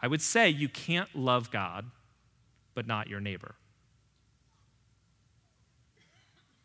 I 0.00 0.06
would 0.06 0.22
say 0.22 0.48
you 0.48 0.68
can't 0.68 1.12
love 1.16 1.50
God 1.50 1.86
but 2.74 2.86
not 2.86 3.08
your 3.08 3.20
neighbor. 3.20 3.54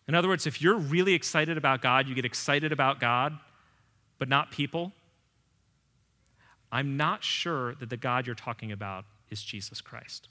In 0.07 0.13
other 0.13 0.27
words, 0.27 0.45
if 0.45 0.61
you're 0.61 0.77
really 0.77 1.13
excited 1.13 1.57
about 1.57 1.81
God, 1.81 2.07
you 2.07 2.13
get 2.13 2.25
excited 2.25 2.71
about 2.71 2.99
God, 2.99 3.37
but 4.19 4.29
not 4.29 4.51
people, 4.51 4.93
I'm 6.71 6.97
not 6.97 7.23
sure 7.23 7.75
that 7.75 7.89
the 7.89 7.97
God 7.97 8.25
you're 8.25 8.35
talking 8.35 8.71
about 8.71 9.05
is 9.29 9.41
Jesus 9.41 9.81
Christ. 9.81 10.27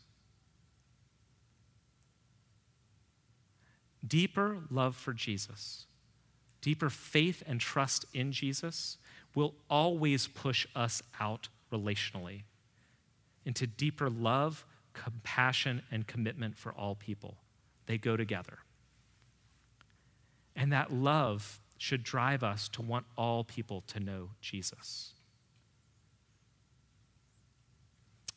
Deeper 4.06 4.58
love 4.70 4.94
for 4.94 5.12
Jesus, 5.12 5.87
deeper 6.60 6.90
faith 6.90 7.42
and 7.46 7.60
trust 7.60 8.04
in 8.12 8.32
Jesus 8.32 8.98
will 9.34 9.54
always 9.70 10.28
push 10.28 10.66
us 10.76 11.02
out 11.18 11.48
relationally 11.72 12.42
into 13.44 13.66
deeper 13.66 14.08
love 14.10 14.64
compassion 14.94 15.83
and 15.90 16.07
commitment 16.07 16.57
for 16.57 16.72
all 16.72 16.94
people. 16.94 17.37
They 17.87 17.98
go 17.98 18.16
together. 18.16 18.59
And 20.57 20.72
that 20.72 20.92
love 20.92 21.61
should 21.76 22.02
drive 22.02 22.42
us 22.42 22.68
to 22.70 22.83
want 22.83 23.04
all 23.18 23.44
people 23.44 23.83
to 23.88 24.00
know 24.00 24.30
Jesus. 24.40 25.12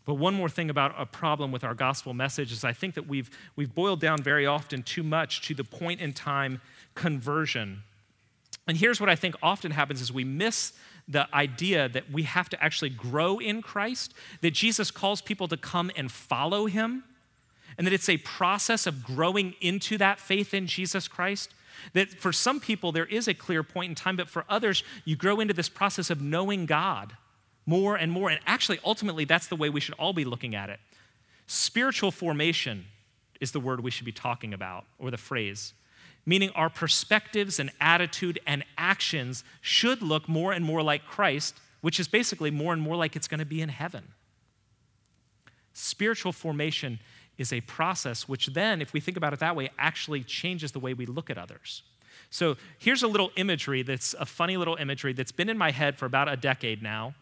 But 0.03 0.15
one 0.15 0.33
more 0.33 0.49
thing 0.49 0.69
about 0.69 0.95
a 0.97 1.05
problem 1.05 1.51
with 1.51 1.65
our 1.65 1.73
gospel 1.73 2.13
message 2.13 2.51
is 2.51 2.63
I 2.63 2.71
think 2.71 2.95
that 2.95 3.07
we've, 3.07 3.29
we've 3.57 3.73
boiled 3.75 3.99
down 3.99 4.23
very 4.23 4.45
often 4.45 4.81
too 4.81 5.03
much 5.03 5.41
to 5.47 5.53
the 5.53 5.65
point 5.65 5.99
in 5.99 6.13
time 6.13 6.61
conversion. 6.95 7.83
And 8.67 8.77
here's 8.77 9.01
what 9.01 9.09
I 9.09 9.15
think 9.15 9.35
often 9.43 9.71
happens 9.71 10.01
is 10.01 10.11
we 10.11 10.23
miss 10.23 10.73
the 11.07 11.33
idea 11.33 11.87
that 11.87 12.11
we 12.11 12.23
have 12.23 12.49
to 12.49 12.63
actually 12.63 12.89
grow 12.89 13.39
in 13.39 13.61
Christ, 13.61 14.13
that 14.41 14.51
Jesus 14.51 14.91
calls 14.91 15.21
people 15.21 15.47
to 15.47 15.57
come 15.57 15.89
and 15.95 16.11
follow 16.11 16.65
him, 16.65 17.03
and 17.77 17.85
that 17.87 17.93
it's 17.93 18.09
a 18.09 18.17
process 18.17 18.85
of 18.87 19.03
growing 19.03 19.55
into 19.61 19.97
that 19.97 20.19
faith 20.19 20.53
in 20.53 20.67
Jesus 20.67 21.07
Christ. 21.07 21.53
That 21.93 22.09
for 22.09 22.33
some 22.33 22.59
people, 22.59 22.91
there 22.91 23.05
is 23.05 23.27
a 23.27 23.33
clear 23.33 23.63
point 23.63 23.89
in 23.89 23.95
time, 23.95 24.15
but 24.17 24.29
for 24.29 24.45
others, 24.49 24.83
you 25.05 25.15
grow 25.15 25.39
into 25.39 25.53
this 25.53 25.69
process 25.69 26.09
of 26.09 26.21
knowing 26.21 26.65
God 26.65 27.13
more 27.65 27.95
and 27.95 28.11
more. 28.11 28.29
And 28.29 28.39
actually, 28.47 28.79
ultimately, 28.83 29.25
that's 29.25 29.47
the 29.47 29.55
way 29.55 29.69
we 29.69 29.79
should 29.79 29.95
all 29.95 30.13
be 30.13 30.25
looking 30.25 30.55
at 30.55 30.69
it. 30.69 30.79
Spiritual 31.45 32.11
formation 32.11 32.85
is 33.39 33.51
the 33.51 33.59
word 33.59 33.81
we 33.81 33.91
should 33.91 34.05
be 34.05 34.11
talking 34.11 34.53
about, 34.53 34.85
or 34.97 35.11
the 35.11 35.17
phrase 35.17 35.73
meaning 36.27 36.51
our 36.55 36.69
perspectives 36.69 37.57
and 37.57 37.71
attitude 37.79 38.37
and 38.45 38.63
actions 38.77 39.45
should 39.61 40.01
look 40.01 40.27
more 40.27 40.51
and 40.51 40.63
more 40.63 40.83
like 40.83 41.05
Christ, 41.07 41.55
which 41.79 42.01
is 42.01 42.07
basically 42.09 42.51
more 42.51 42.73
and 42.73 42.81
more 42.81 42.97
like 42.97 43.15
it's 43.15 43.29
going 43.29 43.39
to 43.39 43.45
be 43.45 43.61
in 43.61 43.69
heaven. 43.69 44.09
Spiritual 45.71 46.33
formation 46.33 46.99
is 47.37 47.53
a 47.53 47.61
process 47.61 48.27
which 48.27 48.47
then, 48.47 48.81
if 48.81 48.91
we 48.91 48.99
think 48.99 49.15
about 49.15 49.31
it 49.31 49.39
that 49.39 49.55
way, 49.55 49.69
actually 49.79 50.21
changes 50.21 50.73
the 50.73 50.79
way 50.79 50.93
we 50.93 51.05
look 51.05 51.29
at 51.29 51.37
others. 51.37 51.81
So 52.29 52.57
here's 52.77 53.03
a 53.03 53.07
little 53.07 53.31
imagery 53.37 53.81
that's 53.81 54.13
a 54.19 54.25
funny 54.25 54.57
little 54.57 54.75
imagery 54.75 55.13
that's 55.13 55.31
been 55.31 55.47
in 55.47 55.57
my 55.57 55.71
head 55.71 55.95
for 55.95 56.05
about 56.05 56.27
a 56.27 56.35
decade 56.35 56.83
now. 56.83 57.15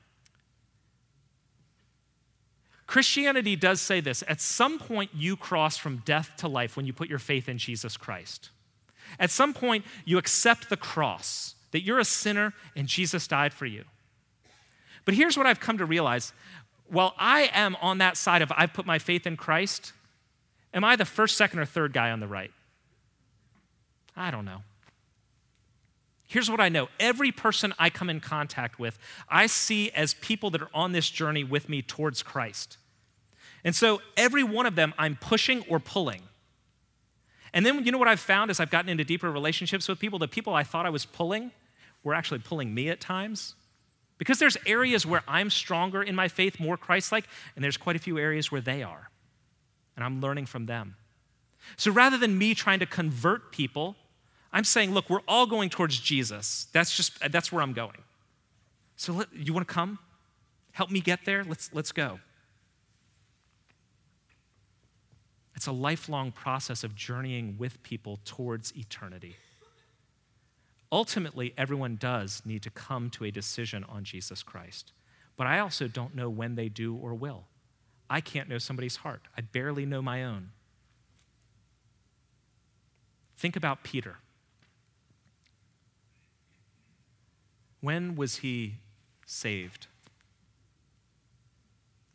Christianity 2.88 3.56
does 3.56 3.82
say 3.82 4.00
this 4.00 4.24
at 4.28 4.41
some 4.41 4.80
point, 4.80 5.12
you 5.13 5.38
cross 5.38 5.78
from 5.78 5.98
death 5.98 6.32
to 6.38 6.48
life 6.48 6.76
when 6.76 6.88
you 6.88 6.94
put 6.94 7.08
your 7.08 7.20
faith 7.20 7.48
in 7.48 7.60
Jesus 7.60 7.98
Christ. 7.98 8.50
At 9.20 9.32
some 9.32 9.54
point, 9.54 9.86
you 10.06 10.18
accept 10.18 10.70
the 10.70 10.78
cross, 10.78 11.56
that 11.72 11.84
you're 11.84 12.00
a 12.00 12.06
sinner 12.06 12.54
and 12.76 12.88
Jesus 12.88 13.28
died 13.28 13.54
for 13.54 13.65
you. 13.65 13.84
But 15.06 15.13
here's 15.13 15.38
what 15.38 15.46
I've 15.46 15.60
come 15.60 15.78
to 15.78 15.86
realize 15.86 16.34
while 16.88 17.13
I 17.18 17.50
am 17.54 17.76
on 17.82 17.98
that 18.00 18.18
side 18.18 18.41
of 18.41 18.52
I've 18.56 18.74
put 18.74 18.86
my 18.86 19.00
faith 19.00 19.26
in 19.26 19.38
Christ, 19.38 19.94
am 20.74 20.84
I 20.84 20.96
the 20.96 21.06
first, 21.06 21.36
second, 21.38 21.60
or 21.60 21.65
third 21.65 21.94
guy 21.94 22.12
on 22.12 22.20
the 22.20 22.28
right? 22.28 22.52
I 24.15 24.32
don't 24.32 24.46
know. 24.46 24.62
Here's 26.28 26.50
what 26.50 26.60
I 26.60 26.70
know 26.70 26.89
every 27.00 27.32
person 27.32 27.74
I 27.78 27.89
come 27.89 28.10
in 28.10 28.20
contact 28.20 28.80
with, 28.80 28.98
I 29.30 29.48
see 29.48 29.91
as 29.91 30.15
people 30.15 30.50
that 30.52 30.62
are 30.62 30.70
on 30.74 30.91
this 30.91 31.10
journey 31.10 31.44
with 31.44 31.70
me 31.70 31.82
towards 31.82 32.24
Christ. 32.24 32.78
And 33.63 33.76
so 33.76 34.02
every 34.15 34.44
one 34.44 34.65
of 34.65 34.76
them 34.76 34.94
I'm 34.98 35.15
pushing 35.15 35.63
or 35.68 35.80
pulling. 35.80 36.24
And 37.56 37.65
then 37.65 37.86
you 37.86 37.91
know 37.91 37.98
what 37.98 38.10
I've 38.10 38.20
found 38.20 38.52
as 38.52 38.60
I've 38.60 38.70
gotten 38.70 38.89
into 38.89 39.06
deeper 39.06 39.32
relationships 39.32 39.88
with 39.88 39.98
people, 39.98 40.20
the 40.20 40.28
people 40.28 40.54
I 40.54 40.63
thought 40.63 40.86
I 40.86 40.89
was 40.89 41.06
pulling 41.06 41.52
were 42.04 42.13
actually 42.13 42.39
pulling 42.39 42.74
me 42.74 42.89
at 42.89 43.00
times. 43.00 43.56
Because 44.18 44.39
there's 44.39 44.58
areas 44.65 45.06
where 45.06 45.24
I'm 45.26 45.50
stronger 45.50 46.04
in 46.04 46.15
my 46.15 46.28
faith, 46.28 46.60
more 46.60 46.78
Christ 46.78 47.12
like, 47.12 47.26
and 47.56 47.63
there's 47.63 47.78
quite 47.78 47.96
a 47.96 48.00
few 48.00 48.18
areas 48.18 48.52
where 48.52 48.62
they 48.62 48.84
are. 48.84 49.10
And 49.96 50.04
I'm 50.04 50.20
learning 50.20 50.46
from 50.46 50.65
them. 50.65 50.96
So 51.78 51.91
rather 51.91 52.18
than 52.18 52.38
me 52.38 52.54
trying 52.54 52.80
to 52.80 52.86
convert 52.86 53.52
people, 53.54 53.96
I'm 54.52 54.65
saying, 54.65 54.94
look, 54.94 55.10
we're 55.10 55.22
all 55.28 55.48
going 55.48 55.70
towards 55.70 56.00
Jesus. 56.00 56.68
That's 56.74 56.96
just, 56.96 57.20
that's 57.32 57.52
where 57.52 57.62
I'm 57.62 57.74
going. 57.74 58.04
So 58.98 59.13
let, 59.13 59.34
you 59.34 59.54
want 59.54 59.65
to 59.68 59.74
come? 59.74 60.00
Help 60.74 60.91
me 60.91 61.00
get 61.00 61.26
there? 61.26 61.46
Let's, 61.46 61.70
let's 61.74 61.94
go. 61.94 62.20
It's 65.56 65.68
a 65.68 65.72
lifelong 65.72 66.32
process 66.32 66.84
of 66.84 66.96
journeying 66.96 67.56
with 67.58 67.82
people 67.82 68.20
towards 68.26 68.76
eternity. 68.76 69.38
Ultimately, 70.91 71.54
everyone 71.58 71.96
does 71.96 72.41
need 72.46 72.62
to 72.63 72.70
come 72.70 73.10
to 73.12 73.24
a 73.24 73.32
decision 73.32 73.84
on 73.86 74.04
Jesus 74.04 74.44
Christ. 74.44 74.91
But 75.38 75.48
I 75.48 75.60
also 75.60 75.88
don't 75.88 76.15
know 76.15 76.30
when 76.30 76.56
they 76.56 76.70
do 76.70 76.96
or 76.96 77.13
will. 77.13 77.46
I 78.10 78.22
can't 78.22 78.50
know 78.50 78.58
somebody's 78.58 78.98
heart, 78.98 79.24
I 79.38 79.41
barely 79.41 79.86
know 79.86 80.02
my 80.02 80.24
own. 80.24 80.52
Think 83.38 83.56
about 83.56 83.84
Peter. 83.84 84.18
When 87.82 88.15
was 88.15 88.38
he 88.38 88.76
saved? 89.26 89.88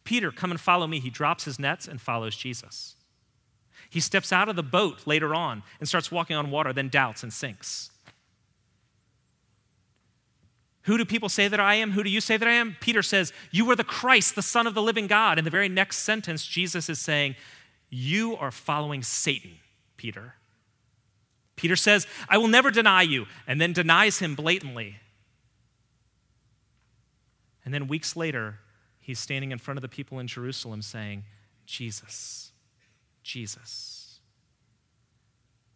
Peter, 0.04 0.32
come 0.32 0.50
and 0.50 0.60
follow 0.60 0.86
me. 0.86 0.98
He 0.98 1.10
drops 1.10 1.44
his 1.44 1.58
nets 1.58 1.86
and 1.86 2.00
follows 2.00 2.34
Jesus. 2.34 2.96
He 3.90 4.00
steps 4.00 4.32
out 4.32 4.48
of 4.48 4.56
the 4.56 4.62
boat 4.62 5.06
later 5.06 5.34
on 5.34 5.62
and 5.80 5.88
starts 5.88 6.10
walking 6.10 6.36
on 6.36 6.50
water, 6.50 6.72
then 6.72 6.88
doubts 6.88 7.22
and 7.22 7.32
sinks. 7.32 7.90
Who 10.84 10.96
do 10.96 11.04
people 11.04 11.28
say 11.28 11.48
that 11.48 11.60
I 11.60 11.74
am? 11.74 11.90
Who 11.92 12.02
do 12.02 12.08
you 12.08 12.20
say 12.20 12.36
that 12.36 12.48
I 12.48 12.52
am? 12.52 12.76
Peter 12.80 13.02
says, 13.02 13.32
You 13.50 13.70
are 13.70 13.76
the 13.76 13.84
Christ, 13.84 14.34
the 14.34 14.42
Son 14.42 14.66
of 14.66 14.74
the 14.74 14.80
living 14.80 15.08
God. 15.08 15.38
In 15.38 15.44
the 15.44 15.50
very 15.50 15.68
next 15.68 15.98
sentence, 15.98 16.46
Jesus 16.46 16.88
is 16.88 16.98
saying, 16.98 17.34
You 17.90 18.36
are 18.36 18.50
following 18.50 19.02
Satan, 19.02 19.58
Peter. 19.96 20.34
Peter 21.56 21.76
says, 21.76 22.06
I 22.28 22.38
will 22.38 22.48
never 22.48 22.70
deny 22.70 23.02
you, 23.02 23.26
and 23.46 23.60
then 23.60 23.74
denies 23.74 24.20
him 24.20 24.34
blatantly. 24.34 24.96
And 27.64 27.74
then 27.74 27.86
weeks 27.86 28.16
later, 28.16 28.60
he's 28.98 29.18
standing 29.18 29.52
in 29.52 29.58
front 29.58 29.76
of 29.76 29.82
the 29.82 29.88
people 29.88 30.18
in 30.18 30.26
Jerusalem 30.26 30.80
saying, 30.80 31.24
Jesus, 31.66 32.49
Jesus. 33.30 34.18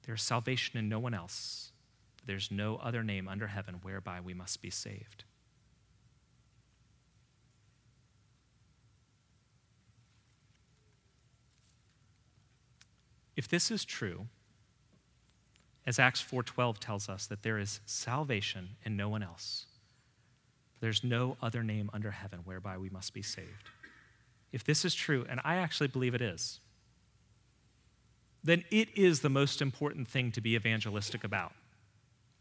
There's 0.02 0.24
salvation 0.24 0.76
in 0.76 0.88
no 0.88 0.98
one 0.98 1.14
else. 1.14 1.70
There's 2.26 2.50
no 2.50 2.80
other 2.82 3.04
name 3.04 3.28
under 3.28 3.46
heaven 3.46 3.76
whereby 3.80 4.20
we 4.20 4.34
must 4.34 4.60
be 4.60 4.70
saved. 4.70 5.22
If 13.36 13.46
this 13.46 13.70
is 13.70 13.84
true, 13.84 14.26
as 15.86 16.00
Acts 16.00 16.20
4:12 16.20 16.80
tells 16.80 17.08
us 17.08 17.26
that 17.26 17.42
there 17.42 17.58
is 17.58 17.80
salvation 17.86 18.76
in 18.82 18.96
no 18.96 19.08
one 19.08 19.22
else. 19.22 19.66
There's 20.80 21.04
no 21.04 21.36
other 21.40 21.62
name 21.62 21.88
under 21.92 22.10
heaven 22.10 22.40
whereby 22.40 22.78
we 22.78 22.90
must 22.90 23.14
be 23.14 23.22
saved. 23.22 23.70
If 24.50 24.64
this 24.64 24.84
is 24.84 24.94
true, 24.94 25.24
and 25.28 25.40
I 25.44 25.56
actually 25.56 25.88
believe 25.88 26.14
it 26.16 26.22
is, 26.22 26.60
then 28.44 28.62
it 28.70 28.88
is 28.94 29.20
the 29.20 29.30
most 29.30 29.62
important 29.62 30.06
thing 30.06 30.30
to 30.32 30.40
be 30.40 30.54
evangelistic 30.54 31.24
about. 31.24 31.52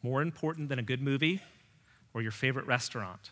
More 0.01 0.21
important 0.21 0.67
than 0.67 0.77
a 0.77 0.83
good 0.83 1.01
movie 1.01 1.41
or 2.13 2.21
your 2.21 2.31
favorite 2.31 2.67
restaurant. 2.67 3.31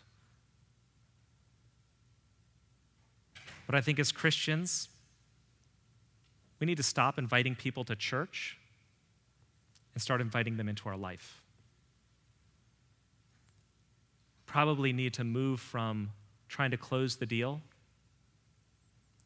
But 3.66 3.74
I 3.74 3.82
think 3.82 3.98
as 3.98 4.10
Christians, 4.10 4.88
we 6.58 6.66
need 6.66 6.78
to 6.78 6.82
stop 6.82 7.18
inviting 7.18 7.54
people 7.54 7.84
to 7.84 7.94
church 7.94 8.56
and 9.92 10.02
start 10.02 10.22
inviting 10.22 10.56
them 10.56 10.68
into 10.68 10.88
our 10.88 10.96
life. 10.96 11.42
Probably 14.46 14.92
need 14.92 15.12
to 15.14 15.24
move 15.24 15.60
from 15.60 16.10
trying 16.48 16.70
to 16.70 16.76
close 16.76 17.16
the 17.16 17.26
deal 17.26 17.60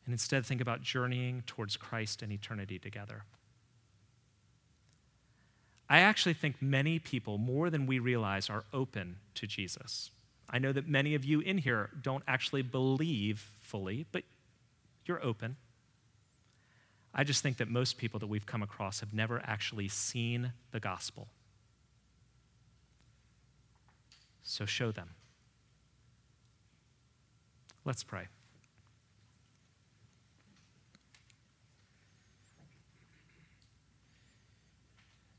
and 0.07 0.15
instead 0.15 0.47
think 0.47 0.61
about 0.61 0.83
journeying 0.83 1.43
towards 1.47 1.77
Christ 1.77 2.23
and 2.23 2.33
eternity 2.33 2.79
together. 2.79 3.25
I 5.89 5.99
actually 5.99 6.35
think 6.35 6.63
many 6.63 6.99
people, 6.99 7.39
more 7.39 7.71
than 7.71 7.87
we 7.87 7.99
realize, 7.99 8.49
are 8.49 8.65
open 8.73 9.17
to 9.35 9.47
Jesus. 9.47 10.11
I 10.49 10.59
know 10.59 10.73
that 10.73 10.89
many 10.89 11.15
of 11.15 11.25
you 11.25 11.41
in 11.41 11.59
here 11.59 11.91
don't 12.01 12.25
actually 12.27 12.63
believe 12.63 13.51
fully, 13.61 14.07
but 14.13 14.23
you're 15.05 15.23
open. 15.25 15.57
I 17.15 17.25
just 17.25 17.43
think 17.43 17.57
that 17.57 17.69
most 17.69 17.99
people 17.99 18.21
that 18.21 18.27
we've 18.27 18.47
come 18.47 18.63
across 18.63 19.01
have 19.01 19.13
never 19.13 19.41
actually 19.45 19.89
seen 19.89 20.53
the 20.71 20.81
gospel. 20.81 21.29
So 24.43 24.67
show 24.67 24.93
them. 24.93 25.11
Let's 27.85 28.05
pray. 28.05 28.27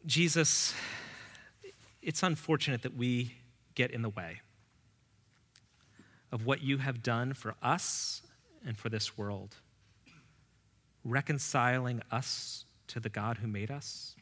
Jesus, 0.07 0.73
it's 2.01 2.23
unfortunate 2.23 2.81
that 2.81 2.95
we 2.95 3.35
get 3.75 3.91
in 3.91 4.01
the 4.01 4.09
way 4.09 4.39
of 6.31 6.45
what 6.45 6.63
you 6.63 6.77
have 6.77 7.03
done 7.03 7.33
for 7.33 7.55
us 7.61 8.21
and 8.65 8.77
for 8.77 8.89
this 8.89 9.17
world 9.17 9.57
reconciling 11.07 12.01
us 12.11 12.65
to 12.87 12.99
the 12.99 13.09
God 13.09 13.37
who 13.37 13.47
made 13.47 13.71
us, 13.71 14.15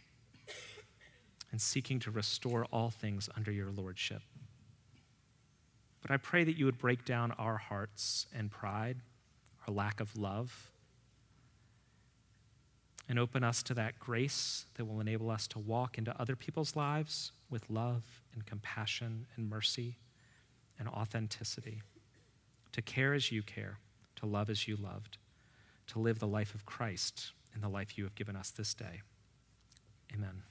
and 1.51 1.61
seeking 1.61 1.99
to 1.99 2.11
restore 2.11 2.65
all 2.65 2.89
things 2.89 3.29
under 3.35 3.51
your 3.51 3.71
lordship. 3.71 4.21
But 6.01 6.11
I 6.11 6.17
pray 6.17 6.43
that 6.43 6.57
you 6.57 6.65
would 6.65 6.77
break 6.77 7.05
down 7.05 7.31
our 7.33 7.57
hearts 7.57 8.27
and 8.35 8.51
pride, 8.51 8.97
our 9.67 9.73
lack 9.73 9.99
of 9.99 10.15
love, 10.17 10.71
and 13.07 13.19
open 13.19 13.43
us 13.43 13.61
to 13.63 13.73
that 13.75 13.99
grace 13.99 14.65
that 14.75 14.85
will 14.85 14.99
enable 14.99 15.29
us 15.29 15.47
to 15.47 15.59
walk 15.59 15.97
into 15.97 16.19
other 16.19 16.35
people's 16.35 16.75
lives 16.75 17.31
with 17.49 17.69
love 17.69 18.03
and 18.33 18.45
compassion 18.45 19.27
and 19.35 19.49
mercy 19.49 19.97
and 20.79 20.87
authenticity, 20.89 21.81
to 22.71 22.81
care 22.81 23.13
as 23.13 23.31
you 23.31 23.41
care, 23.41 23.79
to 24.15 24.25
love 24.25 24.49
as 24.49 24.67
you 24.67 24.75
loved 24.75 25.17
to 25.87 25.99
live 25.99 26.19
the 26.19 26.27
life 26.27 26.55
of 26.55 26.65
Christ 26.65 27.31
in 27.53 27.61
the 27.61 27.69
life 27.69 27.97
you 27.97 28.03
have 28.03 28.15
given 28.15 28.35
us 28.35 28.49
this 28.49 28.73
day. 28.73 29.01
Amen. 30.13 30.43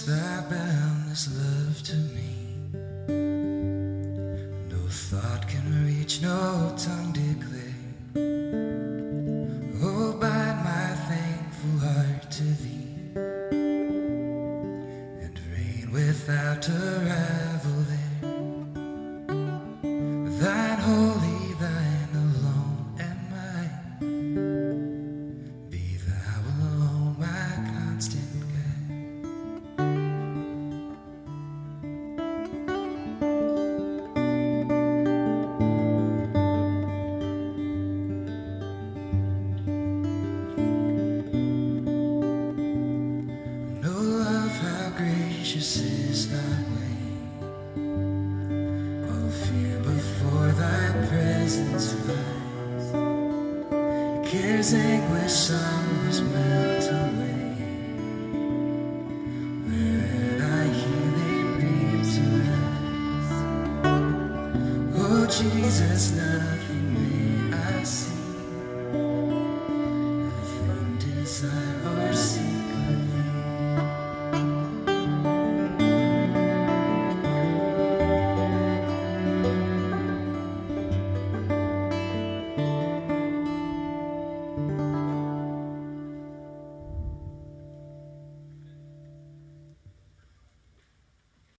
That 0.00 0.48
boundless 0.48 1.28
love 1.36 1.82
to 1.82 1.96
me. 1.96 2.11